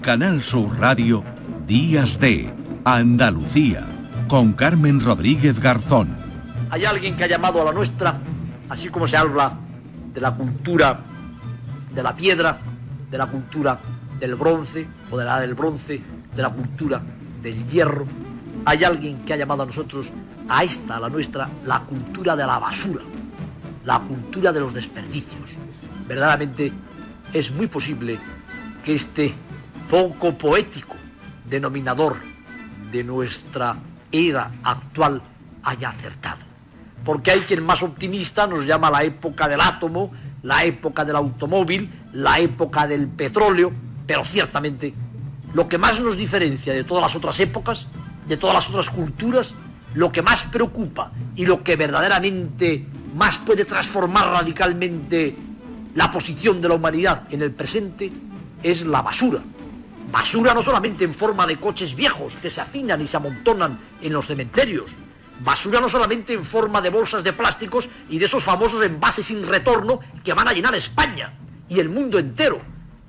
[0.00, 1.22] Canal Sur Radio,
[1.66, 2.50] Días de
[2.84, 3.86] Andalucía,
[4.28, 6.16] con Carmen Rodríguez Garzón.
[6.70, 8.18] Hay alguien que ha llamado a la nuestra,
[8.70, 9.58] así como se habla
[10.14, 11.00] de la cultura
[11.94, 12.58] de la piedra,
[13.10, 13.78] de la cultura
[14.18, 16.00] del bronce o de la del bronce,
[16.34, 17.02] de la cultura
[17.42, 18.06] del hierro.
[18.64, 20.06] Hay alguien que ha llamado a nosotros,
[20.48, 23.02] a esta, a la nuestra, la cultura de la basura,
[23.84, 25.50] la cultura de los desperdicios.
[26.08, 26.72] Verdaderamente
[27.34, 28.18] es muy posible
[28.82, 29.34] que este
[29.90, 30.94] poco poético
[31.44, 32.16] denominador
[32.92, 33.76] de nuestra
[34.12, 35.20] era actual
[35.64, 36.38] haya acertado.
[37.04, 41.90] Porque hay quien más optimista nos llama la época del átomo, la época del automóvil,
[42.12, 43.72] la época del petróleo,
[44.06, 44.94] pero ciertamente
[45.54, 47.86] lo que más nos diferencia de todas las otras épocas,
[48.28, 49.54] de todas las otras culturas,
[49.94, 55.36] lo que más preocupa y lo que verdaderamente más puede transformar radicalmente
[55.96, 58.12] la posición de la humanidad en el presente
[58.62, 59.40] es la basura.
[60.08, 64.12] Basura no solamente en forma de coches viejos que se hacinan y se amontonan en
[64.12, 64.90] los cementerios.
[65.40, 69.46] Basura no solamente en forma de bolsas de plásticos y de esos famosos envases sin
[69.46, 71.34] retorno que van a llenar España
[71.68, 72.60] y el mundo entero.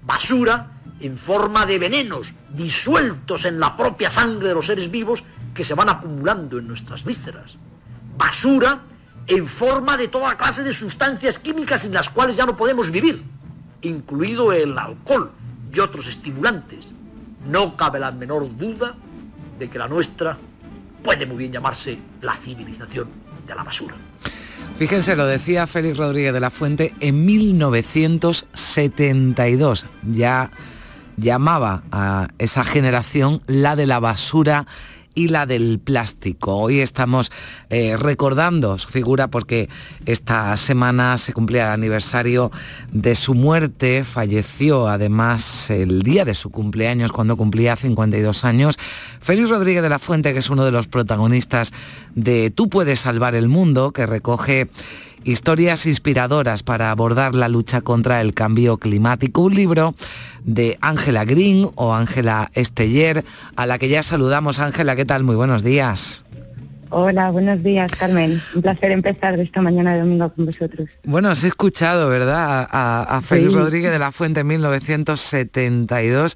[0.04, 5.24] Basura en forma de venenos disueltos en la propia sangre de los seres vivos
[5.54, 7.58] que se van acumulando en nuestras vísceras.
[8.18, 8.82] Basura
[9.28, 13.24] en forma de toda clase de sustancias químicas sin las cuales ya no podemos vivir,
[13.82, 15.32] incluido el alcohol
[15.74, 16.92] y otros estimulantes.
[17.48, 18.96] No cabe la menor duda
[19.58, 20.38] de que la nuestra
[21.04, 23.08] puede muy bien llamarse la civilización
[23.48, 23.96] de la basura.
[24.76, 29.86] Fíjense, lo decía Félix Rodríguez de la Fuente en 1972.
[30.12, 30.52] Ya
[31.18, 34.66] llamaba a esa generación la de la basura
[35.14, 36.56] y la del plástico.
[36.56, 37.32] Hoy estamos
[37.70, 39.70] eh, recordando su figura porque
[40.06, 42.52] esta semana se cumplía el aniversario
[42.92, 44.04] de su muerte.
[44.04, 48.78] Falleció además el día de su cumpleaños cuando cumplía 52 años.
[49.20, 51.74] Félix Rodríguez de la Fuente, que es uno de los protagonistas
[52.16, 54.70] de Tú puedes salvar el mundo, que recoge
[55.24, 59.42] historias inspiradoras para abordar la lucha contra el cambio climático.
[59.42, 59.96] Un libro
[60.44, 63.24] de Ángela Green o Ángela Esteller,
[63.56, 64.60] a la que ya saludamos.
[64.60, 65.24] Ángela, ¿qué tal?
[65.24, 66.24] Muy buenos días.
[66.94, 68.42] Hola, buenos días, Carmen.
[68.54, 70.90] Un placer empezar esta mañana de domingo con vosotros.
[71.06, 72.68] Bueno, has escuchado, ¿verdad?
[72.70, 73.58] A, a Félix Sí.
[73.58, 76.36] Rodríguez de la Fuente en 1972.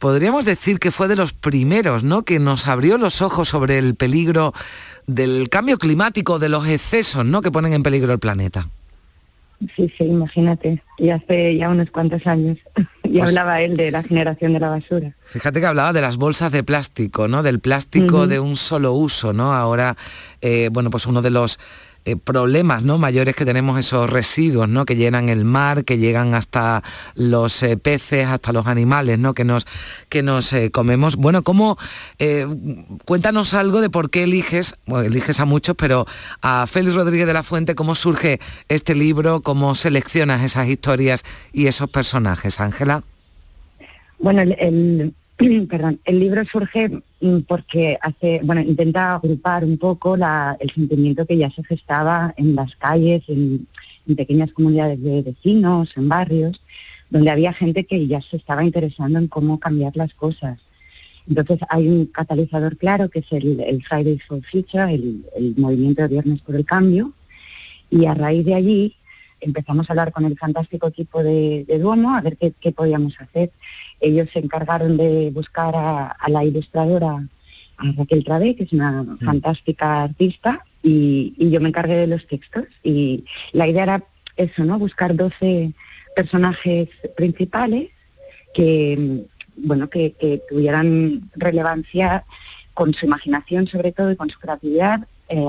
[0.00, 2.22] Podríamos decir que fue de los primeros, ¿no?
[2.24, 4.52] Que nos abrió los ojos sobre el peligro
[5.14, 7.42] del cambio climático, de los excesos, ¿no?
[7.42, 8.68] Que ponen en peligro el planeta.
[9.76, 10.82] Sí, sí, imagínate.
[10.98, 12.58] Y hace ya unos cuantos años.
[13.04, 15.14] y Pues- hablaba él de la generación de la basura.
[15.24, 17.42] Fíjate que hablaba de las bolsas de plástico, ¿no?
[17.44, 19.52] Del plástico de un solo uso, ¿no?
[19.54, 19.96] Ahora,
[20.40, 21.60] eh, bueno, pues uno de los
[22.04, 22.98] eh, problemas ¿no?
[22.98, 24.84] mayores que tenemos esos residuos ¿no?
[24.84, 26.82] que llenan el mar, que llegan hasta
[27.14, 29.34] los eh, peces, hasta los animales ¿no?
[29.34, 29.66] que nos,
[30.08, 31.16] que nos eh, comemos.
[31.16, 31.78] Bueno, ¿cómo,
[33.04, 36.06] cuéntanos algo de por qué eliges, bueno, eliges a muchos, pero
[36.40, 41.66] a Félix Rodríguez de la Fuente, cómo surge este libro, cómo seleccionas esas historias y
[41.66, 43.02] esos personajes, Ángela?
[44.18, 45.14] Bueno, el-
[45.68, 51.36] perdón, el libro surge mm, porque hace, bueno, intenta agrupar un poco el sentimiento que
[51.36, 53.66] ya se gestaba en las calles, en,
[54.16, 56.60] pequeñas comunidades de vecinos, en barrios,
[57.08, 60.58] donde había gente que ya se estaba interesando en cómo cambiar las cosas.
[61.28, 66.40] Entonces hay un catalizador claro que es el, Fridays for Future, el, movimiento de Viernes
[66.42, 67.12] por el Cambio,
[67.90, 68.96] y a raíz de allí
[69.40, 73.52] empezamos a hablar con el fantástico equipo de, Duomo a ver qué podíamos hacer.
[74.02, 77.26] Ellos se encargaron de buscar a, a la ilustradora
[77.76, 82.26] a Raquel Travé, que es una fantástica artista, y, y yo me encargué de los
[82.26, 82.64] textos.
[82.82, 84.04] Y la idea era
[84.36, 84.78] eso, ¿no?
[84.78, 85.72] Buscar 12
[86.14, 87.90] personajes principales
[88.52, 89.24] que,
[89.56, 92.24] bueno, que, que tuvieran relevancia
[92.74, 95.48] con su imaginación sobre todo y con su creatividad eh,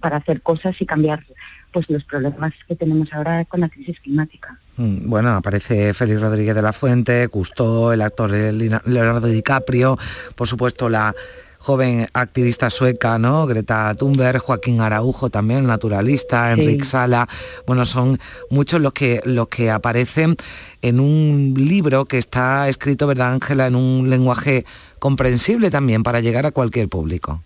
[0.00, 1.24] para hacer cosas y cambiar
[1.72, 4.58] pues los problemas que tenemos ahora con la crisis climática.
[4.76, 9.98] Mm, Bueno, aparece Félix Rodríguez de la Fuente, Custó, el actor Leonardo DiCaprio,
[10.36, 11.14] por supuesto la
[11.58, 13.46] joven activista sueca, ¿no?
[13.46, 16.60] Greta Thunberg, Joaquín Araujo también, naturalista, Sí.
[16.60, 17.26] Enrique Sala.
[17.66, 18.20] Bueno, son
[18.50, 20.36] muchos los que los que aparecen
[20.82, 24.64] en un libro que está escrito, ¿verdad, Ángela, en un lenguaje
[24.98, 27.42] comprensible también para llegar a cualquier público.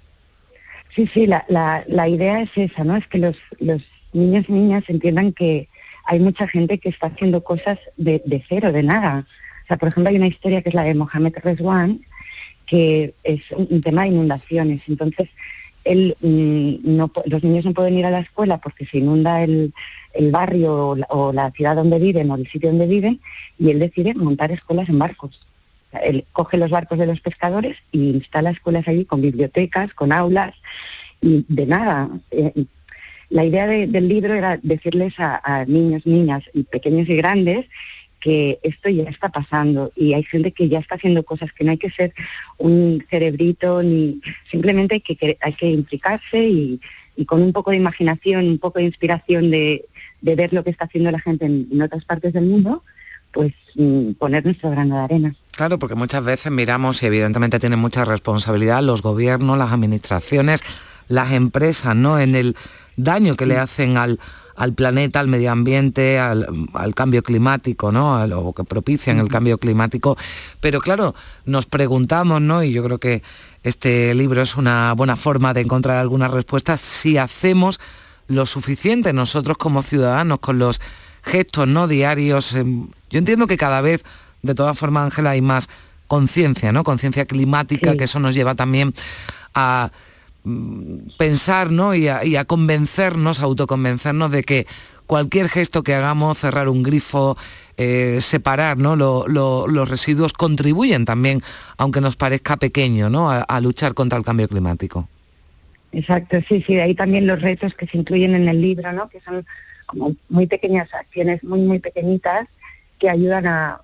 [0.98, 2.96] Sí, sí, la, la, la idea es esa, ¿no?
[2.96, 3.80] Es que los, los
[4.12, 5.68] niños y niñas entiendan que
[6.04, 9.24] hay mucha gente que está haciendo cosas de, de cero, de nada.
[9.62, 12.00] O sea, por ejemplo, hay una historia que es la de Mohamed Reswan,
[12.66, 14.88] que es un, tema de inundaciones.
[14.88, 15.28] Entonces,
[15.84, 19.72] él, mm, no, los niños no pueden ir a la escuela porque se inunda el,
[20.14, 23.20] el barrio o la, o la ciudad donde viven o el sitio donde viven
[23.56, 25.46] y él decide montar escuelas en barcos.
[26.02, 30.54] Él coge los barcos de los pescadores y instala escuelas allí con bibliotecas, con aulas
[31.20, 32.08] y de nada.
[32.30, 32.52] eh,
[33.30, 37.66] la idea de- del libro era decirles a, niños, niñas, pequeños y grandes
[38.20, 41.70] que esto ya está pasando y hay gente que ya está haciendo cosas que no
[41.70, 42.12] hay que ser
[42.56, 44.20] un cerebrito ni
[44.50, 46.80] simplemente hay que, hay que implicarse y,
[47.26, 49.84] con un poco de imaginación, un poco de inspiración de,
[50.20, 52.82] de ver lo que está haciendo la gente en, en otras partes del mundo,
[53.32, 55.34] pues mm, poner nuestro grano de arena.
[55.58, 60.62] Claro, porque muchas veces miramos y evidentemente tienen mucha responsabilidad los gobiernos, las administraciones,
[61.08, 62.20] las empresas, ¿no?
[62.20, 62.54] En el
[62.96, 64.20] daño que le hacen al,
[64.54, 68.14] al planeta, al medio ambiente, al, al cambio climático, ¿no?
[68.14, 70.16] A lo que propician el cambio climático.
[70.60, 72.62] Pero claro, nos preguntamos, ¿no?
[72.62, 73.24] Y yo creo que
[73.64, 77.80] este libro es una buena forma de encontrar algunas respuestas si hacemos
[78.28, 80.80] lo suficiente nosotros como ciudadanos con los
[81.24, 82.54] gestos no diarios.
[82.54, 84.04] em, Yo entiendo que cada vez,
[84.42, 85.68] de todas formas, Ángela, hay más
[86.06, 86.84] conciencia, ¿no?
[86.84, 88.94] Conciencia climática, que eso nos lleva también
[89.54, 89.90] a
[90.44, 91.94] mm, pensar, ¿no?
[91.94, 94.66] Y a, y a convencernos, a autoconvencernos de que
[95.06, 97.36] cualquier gesto que hagamos, cerrar un grifo,
[97.76, 98.94] eh, separar ¿no?
[98.96, 101.42] Lo- lo- los residuos, contribuyen también,
[101.78, 103.30] aunque nos parezca pequeño, ¿no?
[103.30, 105.08] a- a luchar contra el cambio climático.
[105.92, 109.08] Exacto, sí, sí, de ahí también los retos que se incluyen en el libro, ¿no?
[109.08, 109.46] Que son
[109.86, 112.46] como muy pequeñas acciones, muy, muy pequeñitas,
[112.98, 113.80] que ayudan a,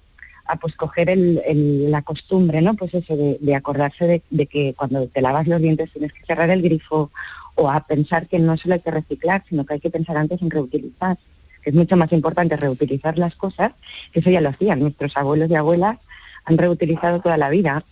[0.47, 2.75] a pues coger el, la costumbre, ¿no?
[2.75, 6.63] Pues eso, de, acordarse de, que cuando te lavas los dientes tienes que cerrar el
[6.63, 7.11] grifo,
[7.57, 10.43] o a pensar que no solo hay que reciclar, sino que hay que pensar antes
[10.43, 11.17] en reutilizar.
[11.63, 13.73] Que es mucho más importante reutilizar las cosas,
[14.13, 14.81] que eso ya lo hacían.
[14.81, 15.99] Nuestros abuelos y abuelas
[16.45, 17.85] han reutilizado toda la vida.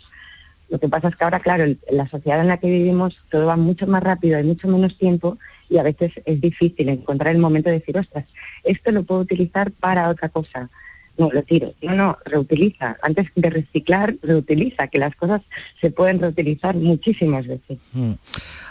[0.69, 3.47] Lo que pasa es que ahora, claro, el- la sociedad en la que vivimos todo
[3.47, 5.39] va mucho más rápido, hay mucho menos tiempo
[5.71, 8.27] y a veces es difícil encontrar el momento de decir, ostras,
[8.65, 10.71] esto lo puedo utilizar para otra cosa.
[11.19, 11.75] No, lo tiro.
[11.83, 12.97] No, no, reutiliza.
[13.03, 15.43] Antes de reciclar, reutiliza, que las cosas
[15.81, 17.79] se pueden reutilizar muchísimas veces.
[17.93, 18.13] Mm.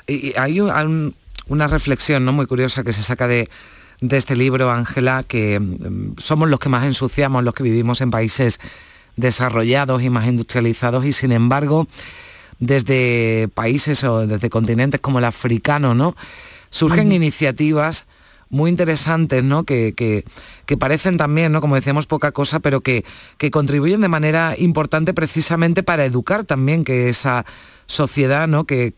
[0.08, 1.16] Y, hay un- un-
[1.48, 2.34] una reflexión ¿no?
[2.34, 3.48] muy curiosa que se saca de,
[4.02, 8.10] de este libro, Ángela, que mm, somos los que más ensuciamos, los que vivimos en
[8.12, 8.60] países
[9.18, 11.88] desarrollados y más industrializados y sin embargo
[12.60, 16.16] desde países o desde continentes como el africano, ¿no?
[16.70, 18.06] Surgen iniciativas
[18.52, 19.64] muy interesantes, ¿no?
[19.64, 20.24] Que, que-
[20.66, 21.60] que parecen también, ¿no?
[21.62, 23.04] Como decíamos, poca cosa, pero que,
[23.38, 27.46] que contribuyen de manera importante precisamente para educar también que esa
[27.88, 28.66] sociedad, ¿no?
[28.66, 28.94] Que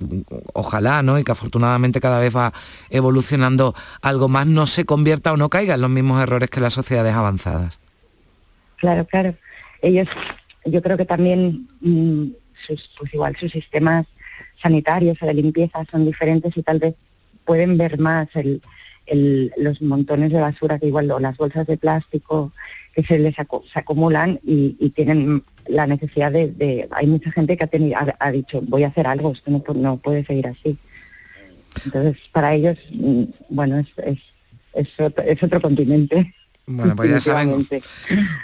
[0.54, 1.18] ojalá, ¿no?
[1.18, 2.54] Y que afortunadamente cada vez va
[2.90, 6.74] evolucionando algo más, no se convierta o no caiga en los mismos errores que las
[6.74, 7.80] sociedades avanzadas.
[8.78, 9.34] Claro, claro.
[9.82, 10.08] Ellos,
[10.66, 12.26] yo creo que también, mm,
[12.68, 14.06] sus, pues igual sus sistemas
[14.62, 16.96] sanitarios o de limpieza son diferentes y tal vez
[17.46, 18.62] pueden ver más el,
[19.06, 22.52] el- los montones de basura que igual o las bolsas de plástico
[22.96, 27.32] que se les acu- se acumulan y, y tienen la necesidad de, de- hay mucha
[27.32, 29.98] gente que ha, tenido, ha, ha dicho voy a hacer algo esto no, pu- no
[29.98, 30.78] puede seguir así
[31.86, 34.20] entonces para ellos mm, bueno es, es,
[34.74, 36.34] es otro, es otro continente.
[36.66, 37.68] Bueno, pues ya saben,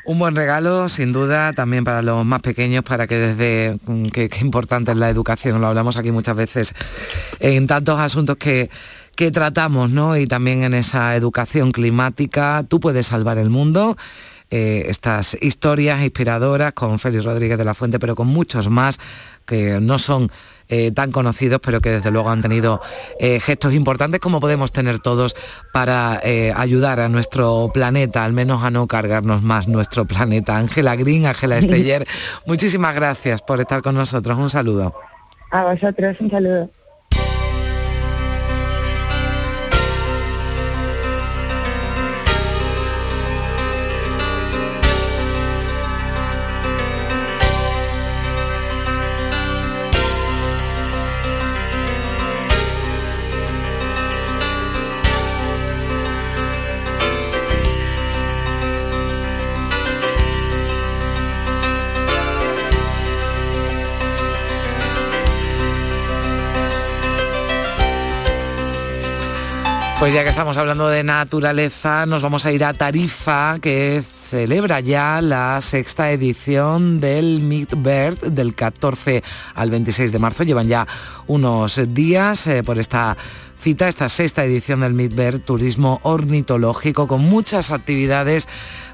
[0.06, 4.28] un buen regalo, sin duda, también para los más pequeños, para que desde, mm, qué
[4.28, 6.76] qué importante es la educación, lo hablamos aquí muchas veces,
[7.40, 8.70] en tantos asuntos que,
[9.20, 10.16] que tratamos, ¿no?
[10.16, 13.98] Y también en esa educación climática, tú puedes salvar el mundo.
[14.52, 18.98] eh, estas historias inspiradoras con Félix Rodríguez de la Fuente, pero con muchos más
[19.46, 20.32] que no son
[20.70, 22.82] eh, tan conocidos, pero que desde luego han tenido
[23.20, 25.36] eh, gestos importantes como podemos tener todos
[25.74, 26.22] para
[26.56, 30.58] ayudar a nuestro planeta, al menos a no cargarnos más nuestro planeta.
[30.58, 32.08] Ángela Green, Ángela Esteller,
[32.46, 34.38] muchísimas gracias por estar con nosotros.
[34.38, 34.96] Un saludo.
[35.52, 36.70] A vosotros, un saludo.
[70.10, 74.80] Pues ya que estamos hablando de naturaleza, nos vamos a ir a Tarifa, que celebra
[74.80, 80.42] ya la sexta edición del Meet Bird del 14 al 26 de marzo.
[80.42, 80.88] Llevan ya
[81.28, 83.18] unos días eh, por esta
[83.62, 88.48] cita, esta sexta edición del Meet Bird, turismo ornitológico, con muchas actividades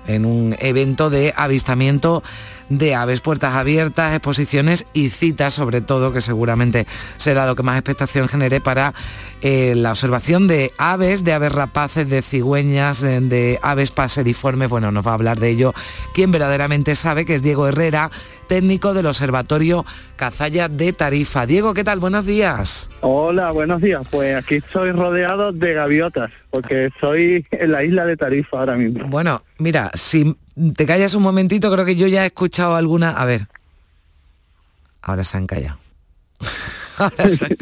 [0.07, 2.23] en un evento de avistamiento
[2.69, 6.87] de aves, puertas abiertas, exposiciones y citas sobre todo, que seguramente
[7.17, 8.93] será lo que más expectación genere para
[9.41, 14.69] eh, la observación de aves, de aves rapaces, de cigüeñas, eh, de aves paseriformes.
[14.69, 15.73] Bueno, nos va a hablar de ello
[16.13, 18.11] quien verdaderamente sabe, que es Diego Herrera,
[18.47, 19.85] técnico del Observatorio
[20.15, 21.45] Cazalla de Tarifa.
[21.45, 21.99] Diego, ¿qué tal?
[21.99, 22.89] Buenos días.
[23.01, 24.01] Hola, buenos días.
[24.09, 29.07] Pues aquí estoy rodeado de gaviotas, porque soy en la isla de Tarifa ahora mismo.
[29.07, 30.37] Bueno, mira, si
[30.75, 33.11] te callas un momentito, creo que yo ya he escuchado alguna...
[33.11, 33.47] A ver.
[35.01, 35.77] Ahora se han callado.
[36.99, 37.57] Ahora se, han,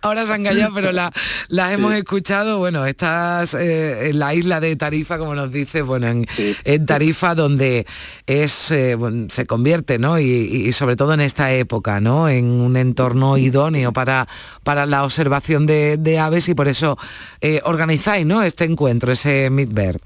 [0.00, 1.12] ahora se han callado, pero la-
[1.48, 2.58] las hemos escuchado.
[2.58, 6.26] Bueno, estás eh, en la isla de Tarifa, como nos dice, bueno, en,
[6.64, 7.86] en Tarifa, donde
[8.26, 10.18] es eh, bueno, se convierte, ¿no?
[10.18, 12.28] Y, y sobre todo en esta época, ¿no?
[12.28, 14.28] En un entorno idóneo para,
[14.62, 16.96] para la observación de, de aves y por eso
[17.40, 18.42] eh, organizáis, ¿no?
[18.42, 20.00] Este encuentro, ese Midbird.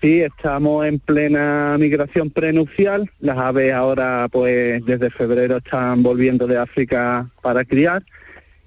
[0.00, 3.10] Sí, estamos en plena migración prenupcial.
[3.20, 8.02] Las aves ahora, pues desde febrero están volviendo de África para criar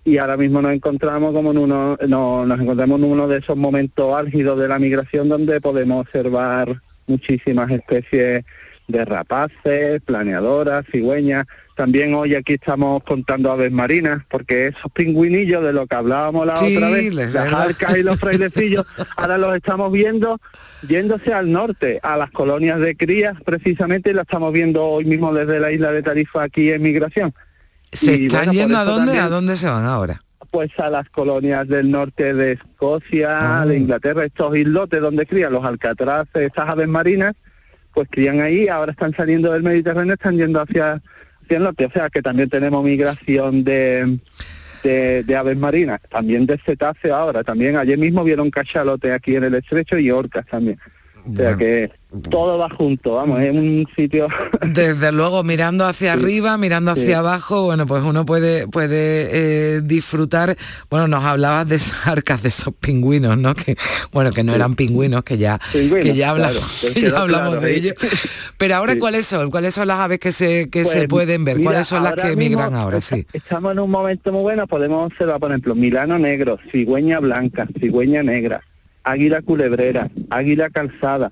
[0.05, 3.57] y ahora mismo nos encontramos como en uno, no, nos encontramos en uno de esos
[3.57, 8.45] momentos álgidos de la migración donde podemos observar muchísimas especies
[8.87, 11.45] de rapaces, planeadoras, cigüeñas.
[11.75, 16.57] También hoy aquí estamos contando aves marinas, porque esos pingüinillos de lo que hablábamos la
[16.57, 18.85] Sí, otra vez, las arcas y los frailecillos,
[19.17, 20.39] ahora los estamos viendo
[20.87, 25.33] yéndose al norte, a las colonias de crías precisamente, y la estamos viendo hoy mismo
[25.33, 27.33] desde la isla de Tarifa aquí en migración.
[27.91, 29.05] ¿Se Y, están bueno, yendo a dónde?
[29.07, 30.21] también- ¿A dónde se van ahora?
[30.51, 33.65] pues a las colonias del norte de Escocia, Ah.
[33.65, 37.33] de Inglaterra, estos islotes donde crían los alcatraces, estas aves marinas,
[37.93, 40.93] pues crían ahí, ahora están saliendo del Mediterráneo, están yendo hacia,
[41.43, 44.19] hacia el norte, o sea que también tenemos migración de,
[44.83, 49.55] de, aves marinas, también de cetáceos ahora, también ayer mismo vieron cachalote aquí en el
[49.55, 50.79] estrecho y orcas también.
[51.31, 51.89] O sea que
[52.29, 54.27] todo va junto, vamos, es un sitio...
[54.61, 57.13] Desde luego, mirando hacia arriba, mirando hacia Sí.
[57.13, 59.29] abajo, bueno, pues uno puede, puede
[59.77, 60.55] eh, disfrutar.
[60.89, 63.55] Bueno, nos hablabas de esas arcas, de esos pingüinos, ¿no?
[63.55, 63.75] Que,
[64.11, 67.49] bueno, que no eran pingüinos, que ya, Pingüinos, que ya hablamos, claro, que ya hablamos
[67.49, 67.77] claro de ahí.
[67.77, 67.93] ello.
[68.57, 68.99] Pero ahora, Sí.
[68.99, 69.49] ¿cuáles son?
[69.49, 71.57] ¿Cuáles son las aves que se, que se Pues, pueden ver?
[71.57, 73.01] mira, ¿Cuáles son las que mismo migran ahora?
[73.01, 73.25] Sí.
[73.33, 78.21] Estamos en un momento muy bueno, podemos observar, por ejemplo, Milano negro, cigüeña blanca, cigüeña
[78.23, 78.61] negra,
[79.03, 81.31] águila culebrera, águila calzada,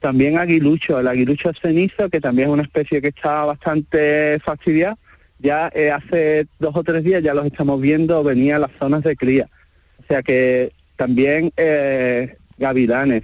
[0.00, 4.96] también aguilucho, el aguilucho cenizo, que también es una especie que está bastante fastidiada,
[5.40, 9.02] ya eh, hace dos o tres días ya los estamos viendo venir a las zonas
[9.04, 9.48] de cría.
[9.98, 13.22] O sea que también eh, gavilanes.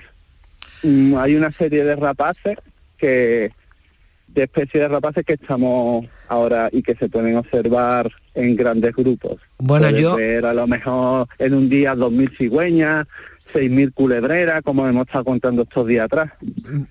[0.83, 2.57] Mm, hay una serie de rapaces
[2.99, 3.51] que
[4.29, 9.37] de especies de rapaces que estamos ahora y que se pueden observar en grandes grupos.
[9.59, 10.17] Bueno, yo-
[10.49, 13.07] a lo mejor en un día 2.000 cigüeñas,
[13.55, 16.33] 6.000 culebreras, como hemos estado contando estos días atrás.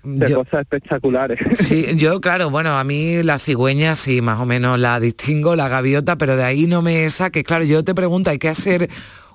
[0.02, 1.38] De yo- cosas espectaculares.
[1.54, 5.68] Sí, yo claro, bueno, a mí la cigüeña sí, más o menos la distingo, la
[5.68, 7.44] gaviota, pero de ahí no me saques.
[7.44, 8.88] Claro, yo te pregunto, ¿hay que ser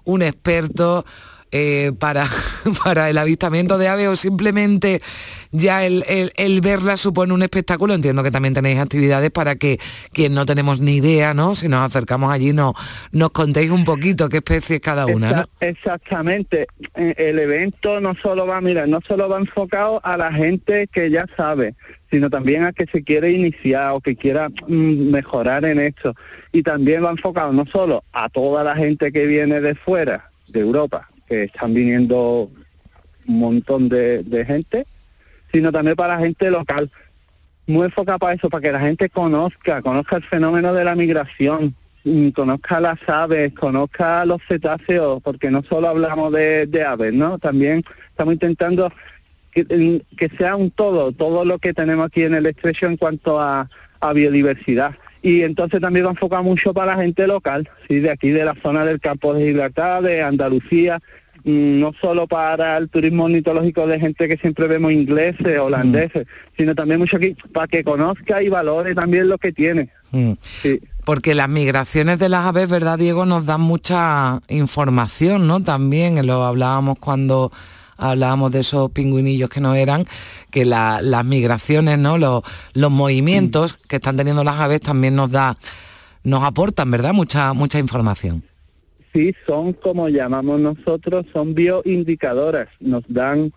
[0.04, 1.06] un experto
[1.52, 2.28] eh, para,
[2.84, 5.02] para el avistamiento de aves o simplemente
[5.52, 7.93] ya el, el- el verla supone un espectáculo?
[7.93, 9.80] Entiendo que también tenéis actividades para que
[10.14, 11.56] quien no tenemos ni idea, ¿no?
[11.56, 12.74] Si nos acercamos allí no,
[13.12, 15.41] nos contéis un poquito qué especie es cada una, ¿no?
[15.62, 16.68] Exa- Exactamente.
[16.95, 21.10] Eh, El evento no solo va, mira, no solo va enfocado a la gente que
[21.10, 21.76] ya sabe,
[22.12, 26.16] sino también a que se quiere iniciar o que quiera mm, mejorar en esto.
[26.52, 30.62] Y también va enfocado no solo a toda la gente que viene de fuera, de
[30.62, 32.50] Europa, que están viniendo
[33.28, 34.86] un montón de, gente,
[35.54, 36.92] sino también para la gente local.
[37.68, 41.76] Muy enfocada para eso, para que la gente conozca, conozca el fenómeno de la migración,
[42.04, 47.38] mm, conozca las aves, conozca los cetáceos, porque no solo hablamos de, aves, ¿no?
[47.38, 48.92] También estamos intentando
[49.52, 52.98] que, mm, que sea un todo, todo lo que tenemos aquí en el estrecho en
[52.98, 53.70] cuanto a
[54.16, 54.96] biodiversidad.
[55.22, 58.55] Y entonces también va enfocado mucho para la gente local, sí, de aquí de la
[58.61, 60.99] zona del campo de Gibraltar, de Andalucía,
[61.43, 66.26] mm, no solo para el turismo ornitológico de gente que siempre vemos ingleses, holandeses,
[66.57, 69.89] sino también mucho aquí para que conozca y valore también lo que tiene.
[70.11, 70.34] Mm.
[71.03, 73.26] Porque las migraciones de las aves, ¿verdad, Diego?
[73.26, 75.63] Nos dan mucha información, ¿no?
[75.63, 77.51] También lo hablábamos cuando
[78.00, 80.06] hablábamos de esos pingüinillos que no eran,
[80.52, 82.18] que la- las migraciones, ¿no?
[82.18, 82.43] Los,
[82.74, 85.56] los movimientos que están teniendo las aves también nos da,
[86.24, 87.14] nos aportan, ¿verdad?
[87.14, 88.43] Mucha, mucha información.
[89.14, 93.52] Sí, son como llamamos nosotros, son bioindicadoras, nos dan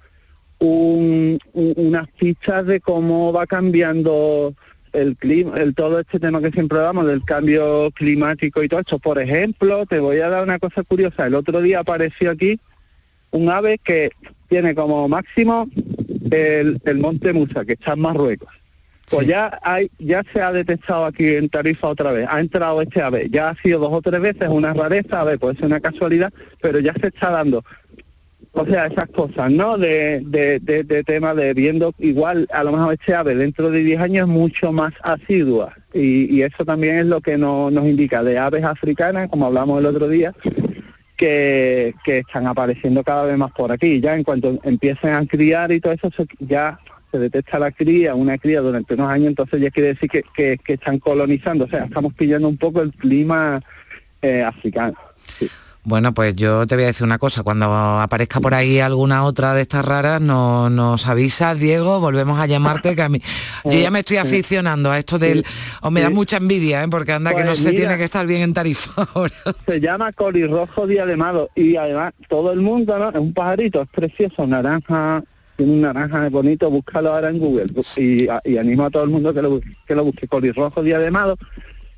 [0.58, 4.54] un- un- unas fichas de cómo va cambiando
[4.92, 8.98] el clima, el todo este tema que siempre damos del cambio climático y todo esto.
[8.98, 11.26] Por ejemplo, te voy a dar una cosa curiosa.
[11.26, 12.60] El otro día apareció aquí
[13.32, 14.10] un ave que
[14.48, 15.68] tiene como máximo
[16.30, 18.48] el, el monte Musa, que está en Marruecos.
[19.10, 23.02] Pues ya hay, ya se ha detectado aquí en Tarifa otra vez, ha entrado este
[23.02, 25.80] ave, ya ha sido dos o tres veces una rareza, a ver, puede ser una
[25.80, 27.62] casualidad, pero ya se está dando.
[28.54, 29.78] O sea, esas cosas, ¿no?
[29.78, 33.82] De, de, de, de tema de viendo, igual a lo mejor este ave dentro de
[33.82, 37.86] 10 años es mucho más asidua y, y eso también es lo que no- nos
[37.86, 40.34] indica de aves africanas, como hablamos el otro día,
[41.16, 44.00] que, que están apareciendo cada vez más por aquí.
[44.00, 46.78] Ya en cuanto empiecen a criar y todo eso, se- ya
[47.10, 50.72] se detecta la cría, una cría durante unos años, entonces ya quiere decir que, que,
[50.72, 51.66] están colonizando.
[51.66, 53.62] O sea, estamos pillando un poco el clima
[54.22, 54.94] eh, africano.
[55.84, 59.52] Bueno, pues yo te voy a decir una cosa, cuando aparezca por ahí alguna otra
[59.52, 63.20] de estas raras, no- nos avisas, Diego, volvemos a llamarte, que a mí,
[63.64, 65.44] yo ya me estoy aficionando a esto del,
[65.80, 66.88] o me da mucha envidia, ¿eh?
[66.88, 67.80] porque anda que no Pues se mira.
[67.80, 69.34] tiene que estar bien en Tarifa ahora.
[69.66, 73.08] Se llama colirrojo diademado y además todo el mundo, ¿no?
[73.10, 75.24] Es un pajarito, es precioso, naranja,
[75.56, 77.66] tiene un naranja bonito, búscalo ahora en Google
[77.96, 81.36] y, y animo a todo el mundo que lo, que lo busque, colirrojo diademado.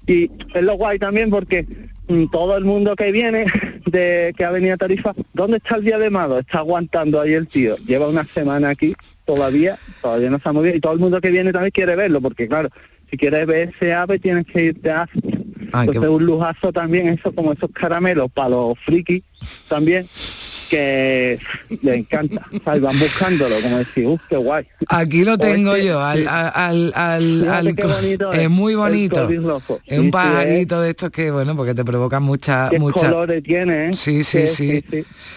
[0.06, 1.66] Y es lo guay también porque
[2.08, 3.46] mm, todo el mundo que viene
[3.86, 6.38] de que ha venido a Tarifa, ¿dónde está el diademado?
[6.38, 7.76] Está aguantando ahí el tío.
[7.86, 8.94] Lleva una semana aquí
[9.24, 12.20] todavía, todavía no se ha movido y todo el mundo que viene también quiere verlo
[12.20, 12.68] porque claro,
[13.10, 15.20] si quieres ver ese ave tienes que irte a qué
[15.72, 19.22] Entonces un lujazo también, eso como esos caramelos para los frikis
[19.68, 20.06] también,
[20.68, 21.38] que
[21.82, 22.46] le encanta.
[22.64, 22.80] ¿sabes?
[22.80, 24.66] Van buscándolo, como decir, uff, qué guay.
[24.88, 29.28] Aquí lo O tengo este, yo, al, al, al, es es, muy bonito.
[29.86, 33.10] Es un pajarito de estos que, bueno, porque te provocan mucha, ¿Qué mucha.
[33.10, 33.90] colores tiene?
[33.90, 33.94] eh?
[33.94, 34.84] Sí, sí, sí.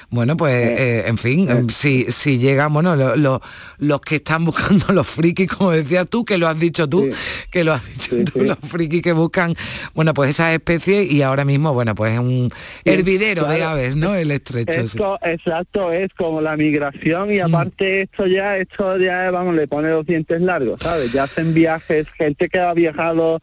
[0.09, 3.41] Bueno, pues, eh, en fin, em, si, si llegan, bueno, lo- lo-
[3.79, 7.09] los que están buscando los frikis, como decías tú, que lo has dicho tú,
[7.51, 9.55] que lo has dicho tú, los frikis que buscan,
[9.93, 12.49] bueno, pues esas especies y ahora mismo, bueno, pues es un
[12.85, 14.15] hervidero de aves, ¿no?
[14.15, 14.71] El estrecho.
[14.81, 19.89] Esto, exacto, es como la migración y aparte esto ya, esto ya, vamos, le pone
[19.89, 21.11] los dientes largos, ¿sabes?
[21.11, 23.41] Ya hacen viajes, gente que ha viajado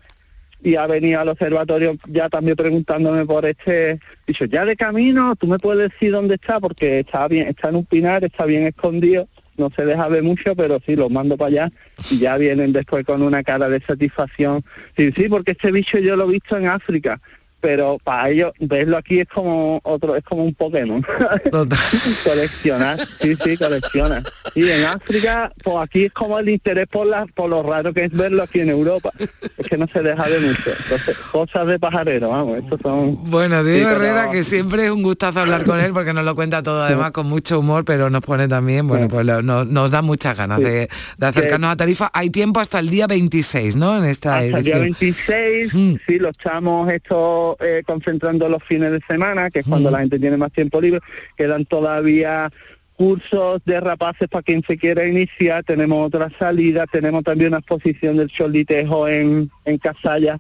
[0.63, 5.47] y ha venido al observatorio ya también preguntándome por este, dicho, ya de camino, tú
[5.47, 9.29] me puedes decir dónde está, porque está bien, está en un pinar, está bien escondido,
[9.57, 11.73] no se deja ver mucho, pero sí, los mando para allá
[12.11, 14.65] y ya vienen después con una cara de satisfacción.
[14.97, 17.21] Sí, sí, porque este bicho yo lo he visto en África,
[17.65, 21.03] pero para ellos verlo aquí es como otro, es como un Pokémon.
[22.25, 24.23] coleccionar, sí, sí, coleccionar.
[24.55, 28.05] Y en África, pues aquí es como el interés por la, por lo raro que
[28.05, 29.11] es verlo aquí en Europa.
[29.19, 30.71] Es que no se deja de mucho.
[30.85, 33.31] Entonces, cosas de pajarero, vamos, estos son.
[33.31, 36.25] Bueno, Diego Sí, pero- Herrera, que siempre es un gustazo hablar con él porque nos
[36.27, 39.67] lo cuenta todo además con mucho humor, pero nos pone también, bueno, pues lo- nos,
[39.67, 40.65] nos da muchas ganas Sí.
[40.65, 42.11] de, de acercarnos a Tarifa.
[42.13, 43.97] Hay tiempo hasta el día 26, ¿no?
[43.97, 44.97] En esta Hasta el día edición.
[45.73, 46.31] 26, sí, lo
[47.55, 49.93] estamos eh, concentrando los fines de semana, que es cuando Mm.
[49.93, 51.01] la gente tiene más tiempo libre.
[51.37, 52.51] Quedan todavía
[52.97, 58.17] cursos de rapaces para quien se quiera iniciar, tenemos otra salida, tenemos también una exposición
[58.17, 60.39] del cholitejo en, en Casalla.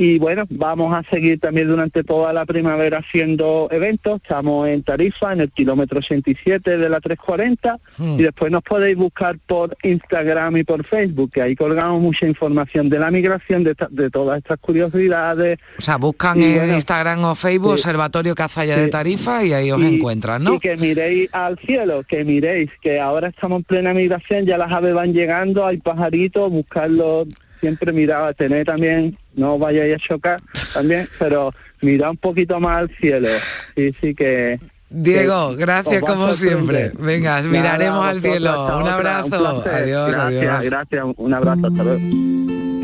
[0.00, 4.20] Y bueno, vamos a seguir también durante toda la primavera haciendo eventos.
[4.22, 7.80] Estamos en Tarifa, en el kilómetro 87 de la 340.
[7.96, 8.14] Hmm.
[8.20, 12.88] Y después nos podéis buscar por Instagram y por Facebook, que ahí colgamos mucha información
[12.88, 15.58] de la migración, de, de todas estas curiosidades.
[15.78, 17.80] O sea, buscan Y en bueno, Instagram o Facebook sí.
[17.82, 18.90] Observatorio Cazalla de Sí.
[18.90, 20.54] Tarifa y ahí os Y- encuentran, ¿no?
[20.54, 24.70] Y que miréis al cielo, que miréis, que ahora estamos en plena migración, ya las
[24.70, 27.26] aves van llegando, hay pajaritos, buscarlos,
[27.60, 30.40] siempre mirad, tener también, no vayáis a chocar
[30.74, 33.28] también, pero mirad un poquito más al cielo.
[33.76, 34.58] Sí, sí, que,
[34.90, 36.92] Diego, gracias como siempre.
[36.98, 38.64] Venga, Nada, miraremos al cielo.
[38.76, 39.60] Un otra, abrazo.
[39.62, 40.64] un adiós, gracias, adiós.
[40.64, 42.77] gracias, un abrazo, hasta luego.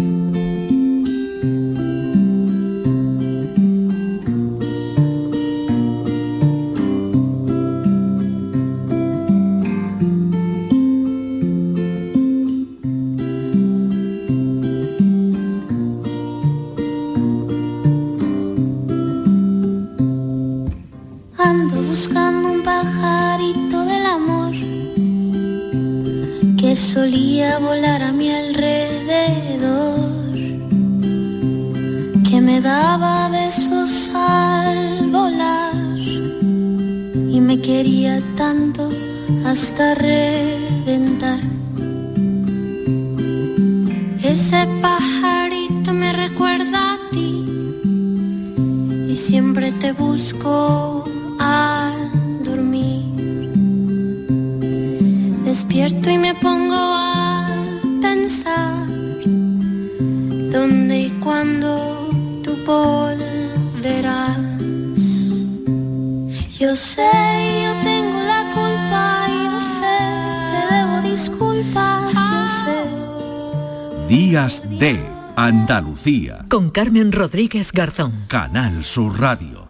[27.55, 28.73] Solía volar a mi alrededor,
[32.29, 38.91] que me daba besos al volar y me quería tanto
[39.45, 41.41] hasta reventar.
[44.23, 47.45] Ese pajarito me recuerda a ti
[49.11, 51.05] y siempre te busco
[51.39, 51.95] al
[52.43, 53.05] dormir.
[55.45, 57.04] Despierto y me pongo a
[66.65, 67.03] Yo sé,
[67.63, 69.99] yo tengo la culpa, yo sé,
[70.51, 74.09] te debo disculpas, yo sé.
[74.09, 74.99] Días de
[75.37, 76.47] Andalucía.
[76.49, 78.15] Con Carmen Rodríguez Garzón.
[78.29, 79.69] Canal Sur Radio.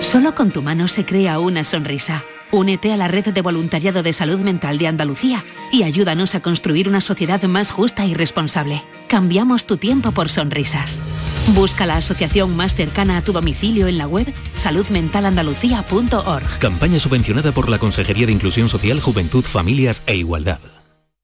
[0.00, 2.22] Solo con tu mano se crea una sonrisa.
[2.52, 6.88] Únete a la red de voluntariado de salud mental de Andalucía y ayúdanos a construir
[6.88, 8.84] una sociedad más justa y responsable.
[9.08, 11.02] Cambiamos tu tiempo por sonrisas.
[11.48, 16.58] Busca la asociación más cercana a tu domicilio en la web saludmentalandalucía.org.
[16.58, 20.60] Campaña subvencionada por la Consejería de Inclusión Social, Juventud, Familias e Igualdad.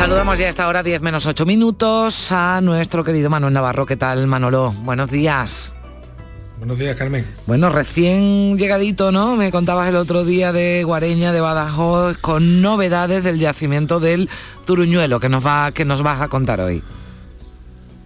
[0.00, 3.84] Saludamos ya a esta hora, 10 menos 8 minutos, a nuestro querido Manuel Navarro.
[3.84, 4.72] ¿Qué tal, Manolo?
[4.72, 5.74] Buenos días.
[6.58, 7.26] Buenos días, Carmen.
[7.46, 9.36] Bueno, recién llegadito, ¿no?
[9.36, 14.30] Me contabas el otro día de Guareña, de Badajoz, con novedades del yacimiento del
[14.64, 16.82] Turuñuelo, que nos, va, que nos vas a contar hoy.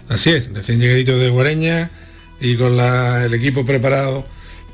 [0.09, 1.90] Así es, recién llegadito de Guareña
[2.40, 4.24] y con la- el equipo preparado,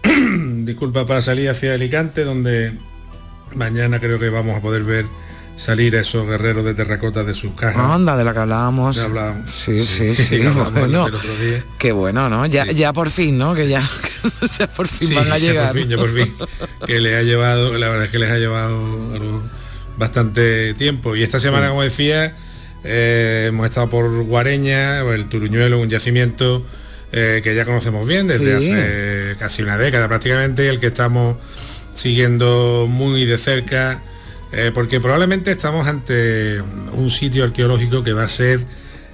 [0.64, 2.72] disculpa, para salir hacia Alicante, donde
[3.54, 5.04] mañana creo que vamos a poder ver
[5.60, 7.76] salir a esos guerreros de terracota de sus cajas.
[7.84, 8.96] Anda, de la que hablábamos.
[9.46, 10.38] Sí, sí, Sí, sí.
[10.40, 11.06] que bueno,
[11.78, 12.46] qué bueno, ¿no?
[12.46, 13.54] Ya, ya por fin, ¿no?
[13.54, 15.72] Que ya, que ya por fin Sí, van a ya llegar.
[15.72, 16.34] por fin, ya por fin.
[16.86, 18.74] Que le ha llevado, la verdad es que les ha llevado
[19.14, 19.42] algo-
[19.98, 21.14] bastante tiempo.
[21.14, 22.34] Y esta semana, como decía,
[22.82, 26.64] eh, hemos estado por Guareña, el Turuñuelo, un yacimiento
[27.12, 31.36] eh, que ya conocemos bien desde hace casi una década prácticamente, el que estamos
[31.94, 34.02] siguiendo muy de cerca,
[34.52, 36.60] eh, porque probablemente estamos ante
[36.92, 38.60] un sitio arqueológico que va a ser,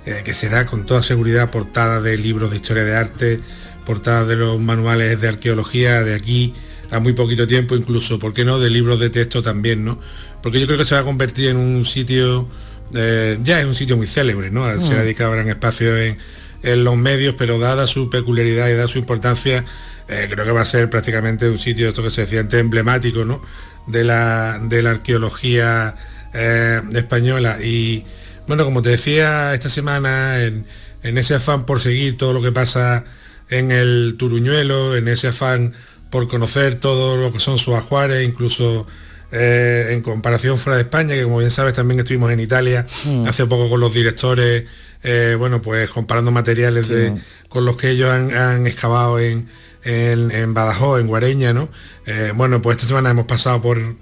[0.07, 3.41] eh, que será con toda seguridad portada de libros de historia de arte,
[3.84, 6.55] portada de los manuales de arqueología de aquí
[6.91, 10.01] a muy poquito tiempo, incluso, ¿por qué no?, de libros de texto también, ¿no?
[10.43, 12.49] Porque yo creo que se va a convertir en un sitio,
[12.95, 14.68] eh, ya es un sitio muy célebre, ¿no?
[14.80, 14.97] Se Mm.
[14.97, 16.18] ha dedicado gran espacio en,
[16.62, 19.64] en los medios, pero dada su peculiaridad y dada su importancia,
[20.09, 23.24] eh, creo que va a ser prácticamente un sitio, esto que se decía antes, emblemático,
[23.24, 23.43] ¿no?
[23.87, 25.95] De la, de la arqueología
[26.34, 27.59] eh, española.
[27.62, 28.05] Y
[28.47, 30.66] bueno, como te decía esta semana, en,
[31.03, 33.05] en ese afán por seguir todo lo que pasa
[33.49, 35.74] en el Turuñuelo, en ese afán
[36.11, 38.87] por conocer todo lo que son sus ajuares, incluso
[39.32, 43.26] eh, en comparación fuera de España, que como bien sabes también estuvimos en Italia Mm.
[43.26, 44.64] hace poco con los directores,
[45.03, 47.12] eh, bueno, pues comparando materiales de,
[47.49, 49.49] con los que ellos han, han excavado en,
[49.87, 51.68] en, en Badajoz, en Guareña, ¿no?
[52.07, 53.97] Eh, bueno, pues esta semana hemos pasado por,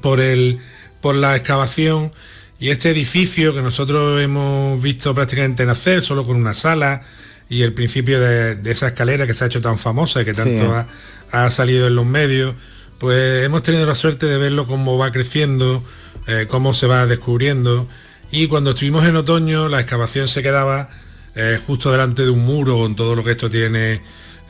[0.00, 0.60] por, el,
[1.00, 2.12] por la excavación
[2.58, 7.02] y este edificio que nosotros hemos visto prácticamente nacer, solo con una sala
[7.48, 10.32] y el principio de, de esa escalera que se ha hecho tan famosa y que
[10.34, 10.86] tanto Sí.
[11.32, 12.54] ha, ha salido en los medios,
[12.98, 15.82] pues hemos tenido la suerte de verlo cómo va creciendo
[16.26, 17.88] eh, cómo se va descubriendo.
[18.30, 20.90] Y cuando estuvimos en otoño, la excavación se quedaba
[21.34, 24.00] eh, justo delante de un muro con todo lo que esto tiene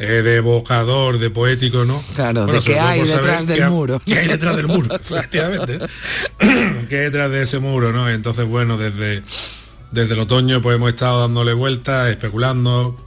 [0.00, 2.02] eh, de evocador, de poético, ¿no?
[2.14, 4.00] Claro, de qué hay detrás del muro.
[4.04, 4.94] ¿Qué hay detrás del muro?
[4.96, 5.78] Efectivamente.
[6.88, 8.08] ¿Qué hay detrás de ese muro, no?
[8.08, 9.22] Entonces, bueno, desde,
[9.90, 12.98] desde el otoño pues hemos estado dándole vueltas, especulando,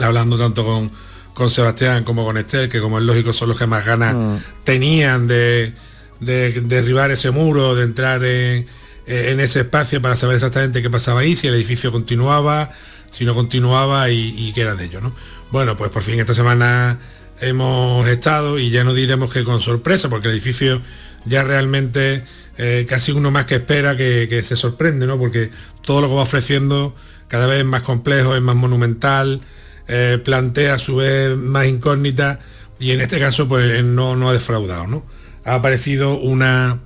[0.00, 0.90] hablando tanto con,
[1.34, 4.36] con Sebastián como con Esther, que como es lógico son los que más ganas Mm.
[4.64, 5.74] tenían de,
[6.20, 8.66] de derribar ese muro, de entrar en,
[9.06, 12.70] en ese espacio para saber exactamente qué pasaba ahí, si el edificio continuaba,
[13.10, 15.12] si no continuaba y, y qué era de ello, ¿no?
[15.52, 16.98] Bueno, pues por fin esta semana
[17.42, 20.80] hemos estado y ya no diremos que con sorpresa, porque el edificio
[21.26, 22.24] ya realmente
[22.56, 25.18] eh, casi uno más que espera que, que se sorprende, ¿no?
[25.18, 25.50] Porque
[25.82, 26.96] todo lo que va ofreciendo
[27.28, 29.42] cada vez es más complejo, es más monumental,
[29.88, 32.38] eh, plantea a su vez más incógnitas
[32.80, 35.04] y en este caso pues no, no ha defraudado, ¿no?
[35.44, 36.80] Ha aparecido una,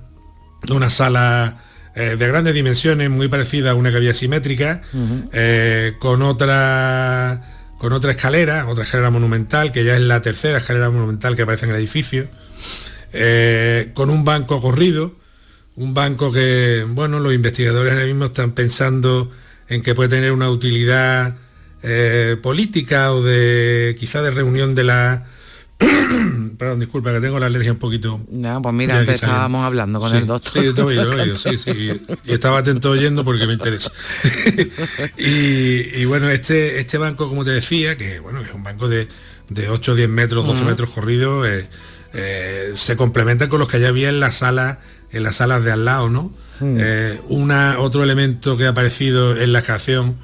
[0.69, 1.63] una sala
[1.95, 4.81] eh, de grandes dimensiones, muy parecida a una que había simétrica,
[5.99, 11.35] con otra con otra escalera, otra escalera monumental, que ya es la tercera escalera monumental
[11.35, 12.27] que aparece en el edificio,
[13.13, 15.15] eh, con un banco corrido,
[15.75, 19.31] un banco que, bueno, los investigadores ahora mismo están pensando
[19.69, 21.35] en que puede tener una utilidad
[21.83, 25.27] eh, política o de quizá de reunión de la...
[26.57, 28.19] Perdón, disculpa, que tengo la alergia un poquito...
[28.31, 30.63] Ya, pues mira, antes estábamos hablando con Sí, el doctor.
[30.63, 32.01] Sí, te oído, sí, sí, y,
[32.31, 33.91] y estaba atento oyendo porque me interesa.
[35.17, 38.87] y, y bueno, este, este banco, como te decía, que bueno, que es un banco
[38.89, 39.07] de,
[39.49, 40.69] de 8 o 10 metros, 12 Ujú.
[40.69, 41.67] metros corridos, eh,
[42.13, 44.79] eh, se complementa con los que ya había en la sala,
[45.11, 46.31] en las salas de al lado, ¿no?
[46.59, 50.15] Eh, una, otro elemento que ha aparecido en la excavación,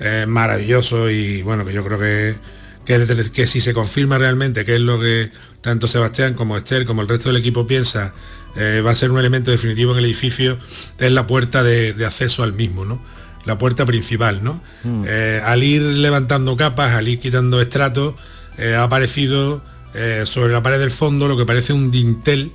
[0.00, 2.36] eh, maravilloso y bueno, que yo creo que,
[2.84, 5.30] que, que si se confirma realmente que es lo que
[5.60, 8.12] tanto Sebastián como Esther como el resto del equipo piensa,
[8.56, 10.58] eh, va a ser un elemento definitivo en el edificio,
[10.98, 13.00] es la puerta de, de acceso al mismo, ¿no?
[13.44, 14.62] La puerta principal, ¿no?
[15.06, 18.14] Eh, al ir levantando capas, al ir quitando estratos,
[18.58, 19.62] eh, ha aparecido
[20.24, 22.50] sobre la pared del fondo lo que parece un dintel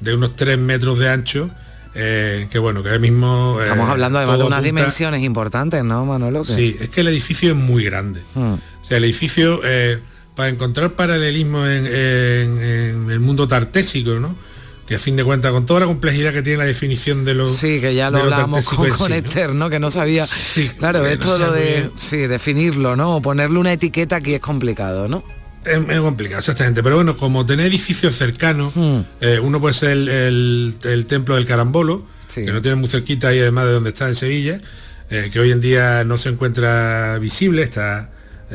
[0.00, 1.50] de unos 3 metros de ancho,
[1.94, 3.58] eh, que bueno, que ahora mismo...
[3.60, 6.44] eh, Estamos hablando además de unas dimensiones importantes, ¿no, Manolo?
[6.44, 8.22] Sí, es que el edificio es muy grande.
[8.34, 8.54] Mm.
[8.90, 9.98] Sea, el edificio, eh,
[10.34, 14.34] para encontrar paralelismo en, en- en el mundo tartésico, ¿no?
[14.86, 17.56] Que a fin de cuentas, con toda la complejidad que tiene la definición de los...
[17.56, 19.14] Sí, que ya lo hablábamos con, con sí, ¿no?
[19.14, 19.70] Esther, ¿no?
[19.70, 20.26] Que no sabía.
[20.78, 23.14] claro, que no esto lo de sí, definirlo, ¿no?
[23.16, 25.22] O ponerle una etiqueta aquí es complicado, ¿no?
[25.64, 26.82] Es, es complicado, exactamente.
[26.82, 29.02] Pero bueno, como tener edificios cercanos, Hmm.
[29.20, 33.32] eh, uno puede ser el, el- el templo del Carambolo, que no tiene muy cerquita
[33.32, 34.60] y además de donde está en Sevilla,
[35.10, 38.10] eh, que hoy en día no se encuentra visible, está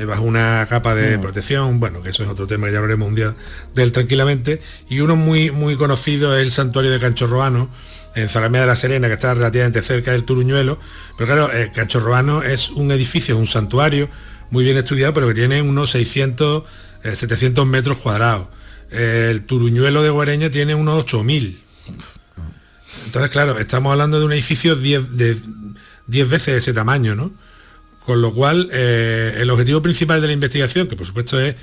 [0.05, 1.21] bajo una capa de Hmm.
[1.21, 3.33] protección, bueno, que eso es otro tema que ya hablaremos un día
[3.73, 4.61] de él tranquilamente.
[4.89, 7.69] Y uno muy, muy conocido es el santuario de Canchorroano,
[8.13, 10.79] en Zalamea de la Serena, que está relativamente cerca del Turuñuelo.
[11.17, 14.09] Pero claro, eh, Canchorroano es un edificio, un santuario
[14.51, 16.63] muy bien estudiado, pero que tiene unos 600,
[17.03, 18.47] eh, 700 metros cuadrados.
[18.91, 21.61] Eh, el Turuñuelo de Guareña tiene unos 8000.
[23.05, 25.37] Entonces, claro, estamos hablando de un edificio 10, de
[26.07, 27.31] 10 veces ese tamaño, ¿no?
[28.05, 31.55] Con lo cual, eh, el objetivo principal de la investigación, que por supuesto es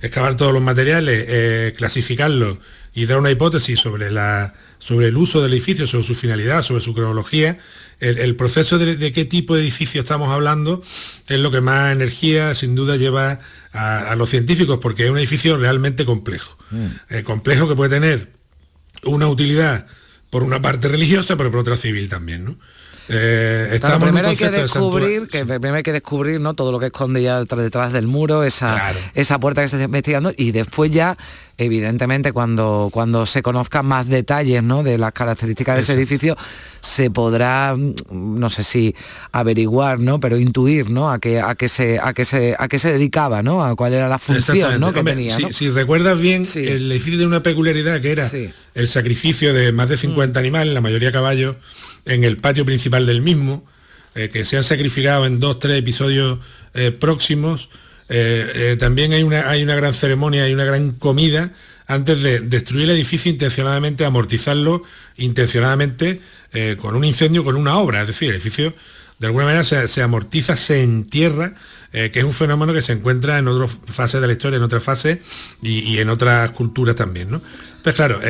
[0.00, 2.58] excavar todos los materiales, eh, clasificarlos
[2.94, 6.82] y dar una hipótesis sobre, la, sobre el uso del edificio, sobre su finalidad, sobre
[6.82, 7.58] su cronología,
[8.00, 10.82] el, el proceso de, de qué tipo de edificio estamos hablando
[11.28, 13.40] es lo que más energía sin duda lleva
[13.72, 16.56] a, a los científicos, porque es un edificio realmente complejo.
[17.10, 18.28] Eh, complejo que puede tener
[19.04, 19.86] una utilidad
[20.30, 22.58] por una parte religiosa, pero por otra civil también, ¿no?
[23.08, 26.54] Eh, estamos primero hay que de descubrir, que primero hay que descubrir ¿no?
[26.54, 29.84] todo lo que esconde ya detrás, detrás del muro, esa, esa puerta que se está
[29.86, 31.16] investigando, y después ya,
[31.58, 34.82] evidentemente, cuando, cuando se conozcan más detalles ¿no?
[34.82, 36.36] de las características de ese edificio,
[36.80, 37.94] se podrá, mm,
[38.38, 38.94] no sé si
[39.32, 40.20] averiguar, ¿no?
[40.20, 41.10] Pero intuir, ¿no?
[41.10, 43.64] A qué, a qué se, a qué se, a qué se dedicaba, ¿no?
[43.64, 44.80] A cuál era la función.
[44.80, 44.92] ¿no?
[44.92, 45.52] Que Hombre, tenía, si, ¿no?
[45.52, 48.50] si recuerdas bien, el edificio tiene una peculiaridad que era Sí.
[48.74, 51.56] el sacrificio de más de 50 animales, la mayoría caballos,
[52.04, 53.64] en el patio principal del mismo,
[54.14, 56.40] eh, que se han sacrificado en dos, tres episodios
[56.74, 57.68] eh, próximos.
[58.08, 61.52] Eh, también hay una, hay una gran ceremonia, hay una gran comida
[61.86, 64.82] antes de destruir el edificio intencionadamente, amortizarlo
[65.16, 66.20] intencionadamente
[66.78, 68.02] con un incendio, con una obra.
[68.02, 68.74] Es decir, el edificio
[69.18, 71.54] de alguna manera se, se amortiza, se entierra,
[71.90, 74.84] que es un fenómeno que se encuentra en otras fases de la historia, en otras
[74.84, 75.18] fases
[75.62, 77.30] y, y en otras culturas también.
[77.30, 77.42] ¿no?
[77.82, 78.20] Pues claro,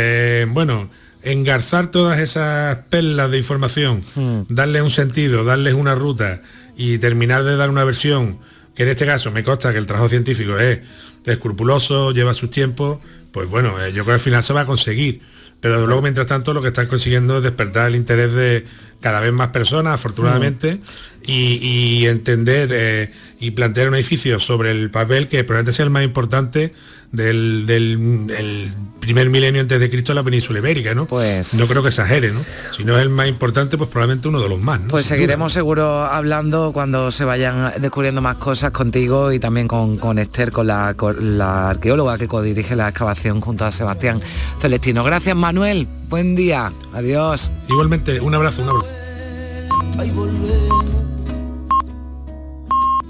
[0.49, 0.91] bueno,
[1.23, 4.03] engarzar todas esas perlas de información,
[4.49, 6.43] darle un sentido, darles una ruta
[6.77, 8.39] y terminar de dar una versión,
[8.75, 10.81] que en este caso me consta que el trabajo científico es
[11.27, 12.99] escrupuloso, lleva sus tiempos,
[13.33, 15.21] pues bueno, eh, yo creo que al final se va a conseguir.
[15.61, 18.65] Pero luego, mientras tanto, lo que están consiguiendo es despertar el interés de
[19.01, 20.81] cada vez más personas, afortunadamente, mm.
[21.27, 26.03] y, entender eh, y plantear un edificio sobre el papel que probablemente sea el más
[26.03, 26.73] importante
[27.13, 31.07] del, primer milenio antes de Cristo en la península ibérica, ¿no?
[31.07, 32.41] Pues no creo que exagere, ¿no?
[32.77, 34.81] Si no es el más importante, pues probablemente uno de los más.
[34.89, 40.19] Pues seguiremos seguro hablando cuando se vayan descubriendo más cosas contigo y también con, con
[40.19, 44.21] Esther, con la, la arqueóloga que codirige la excavación junto a Sebastián
[44.61, 45.03] Celestino.
[45.03, 47.51] Gracias Manuel, buen día, adiós.
[47.69, 48.87] Igualmente, un abrazo, un abrazo.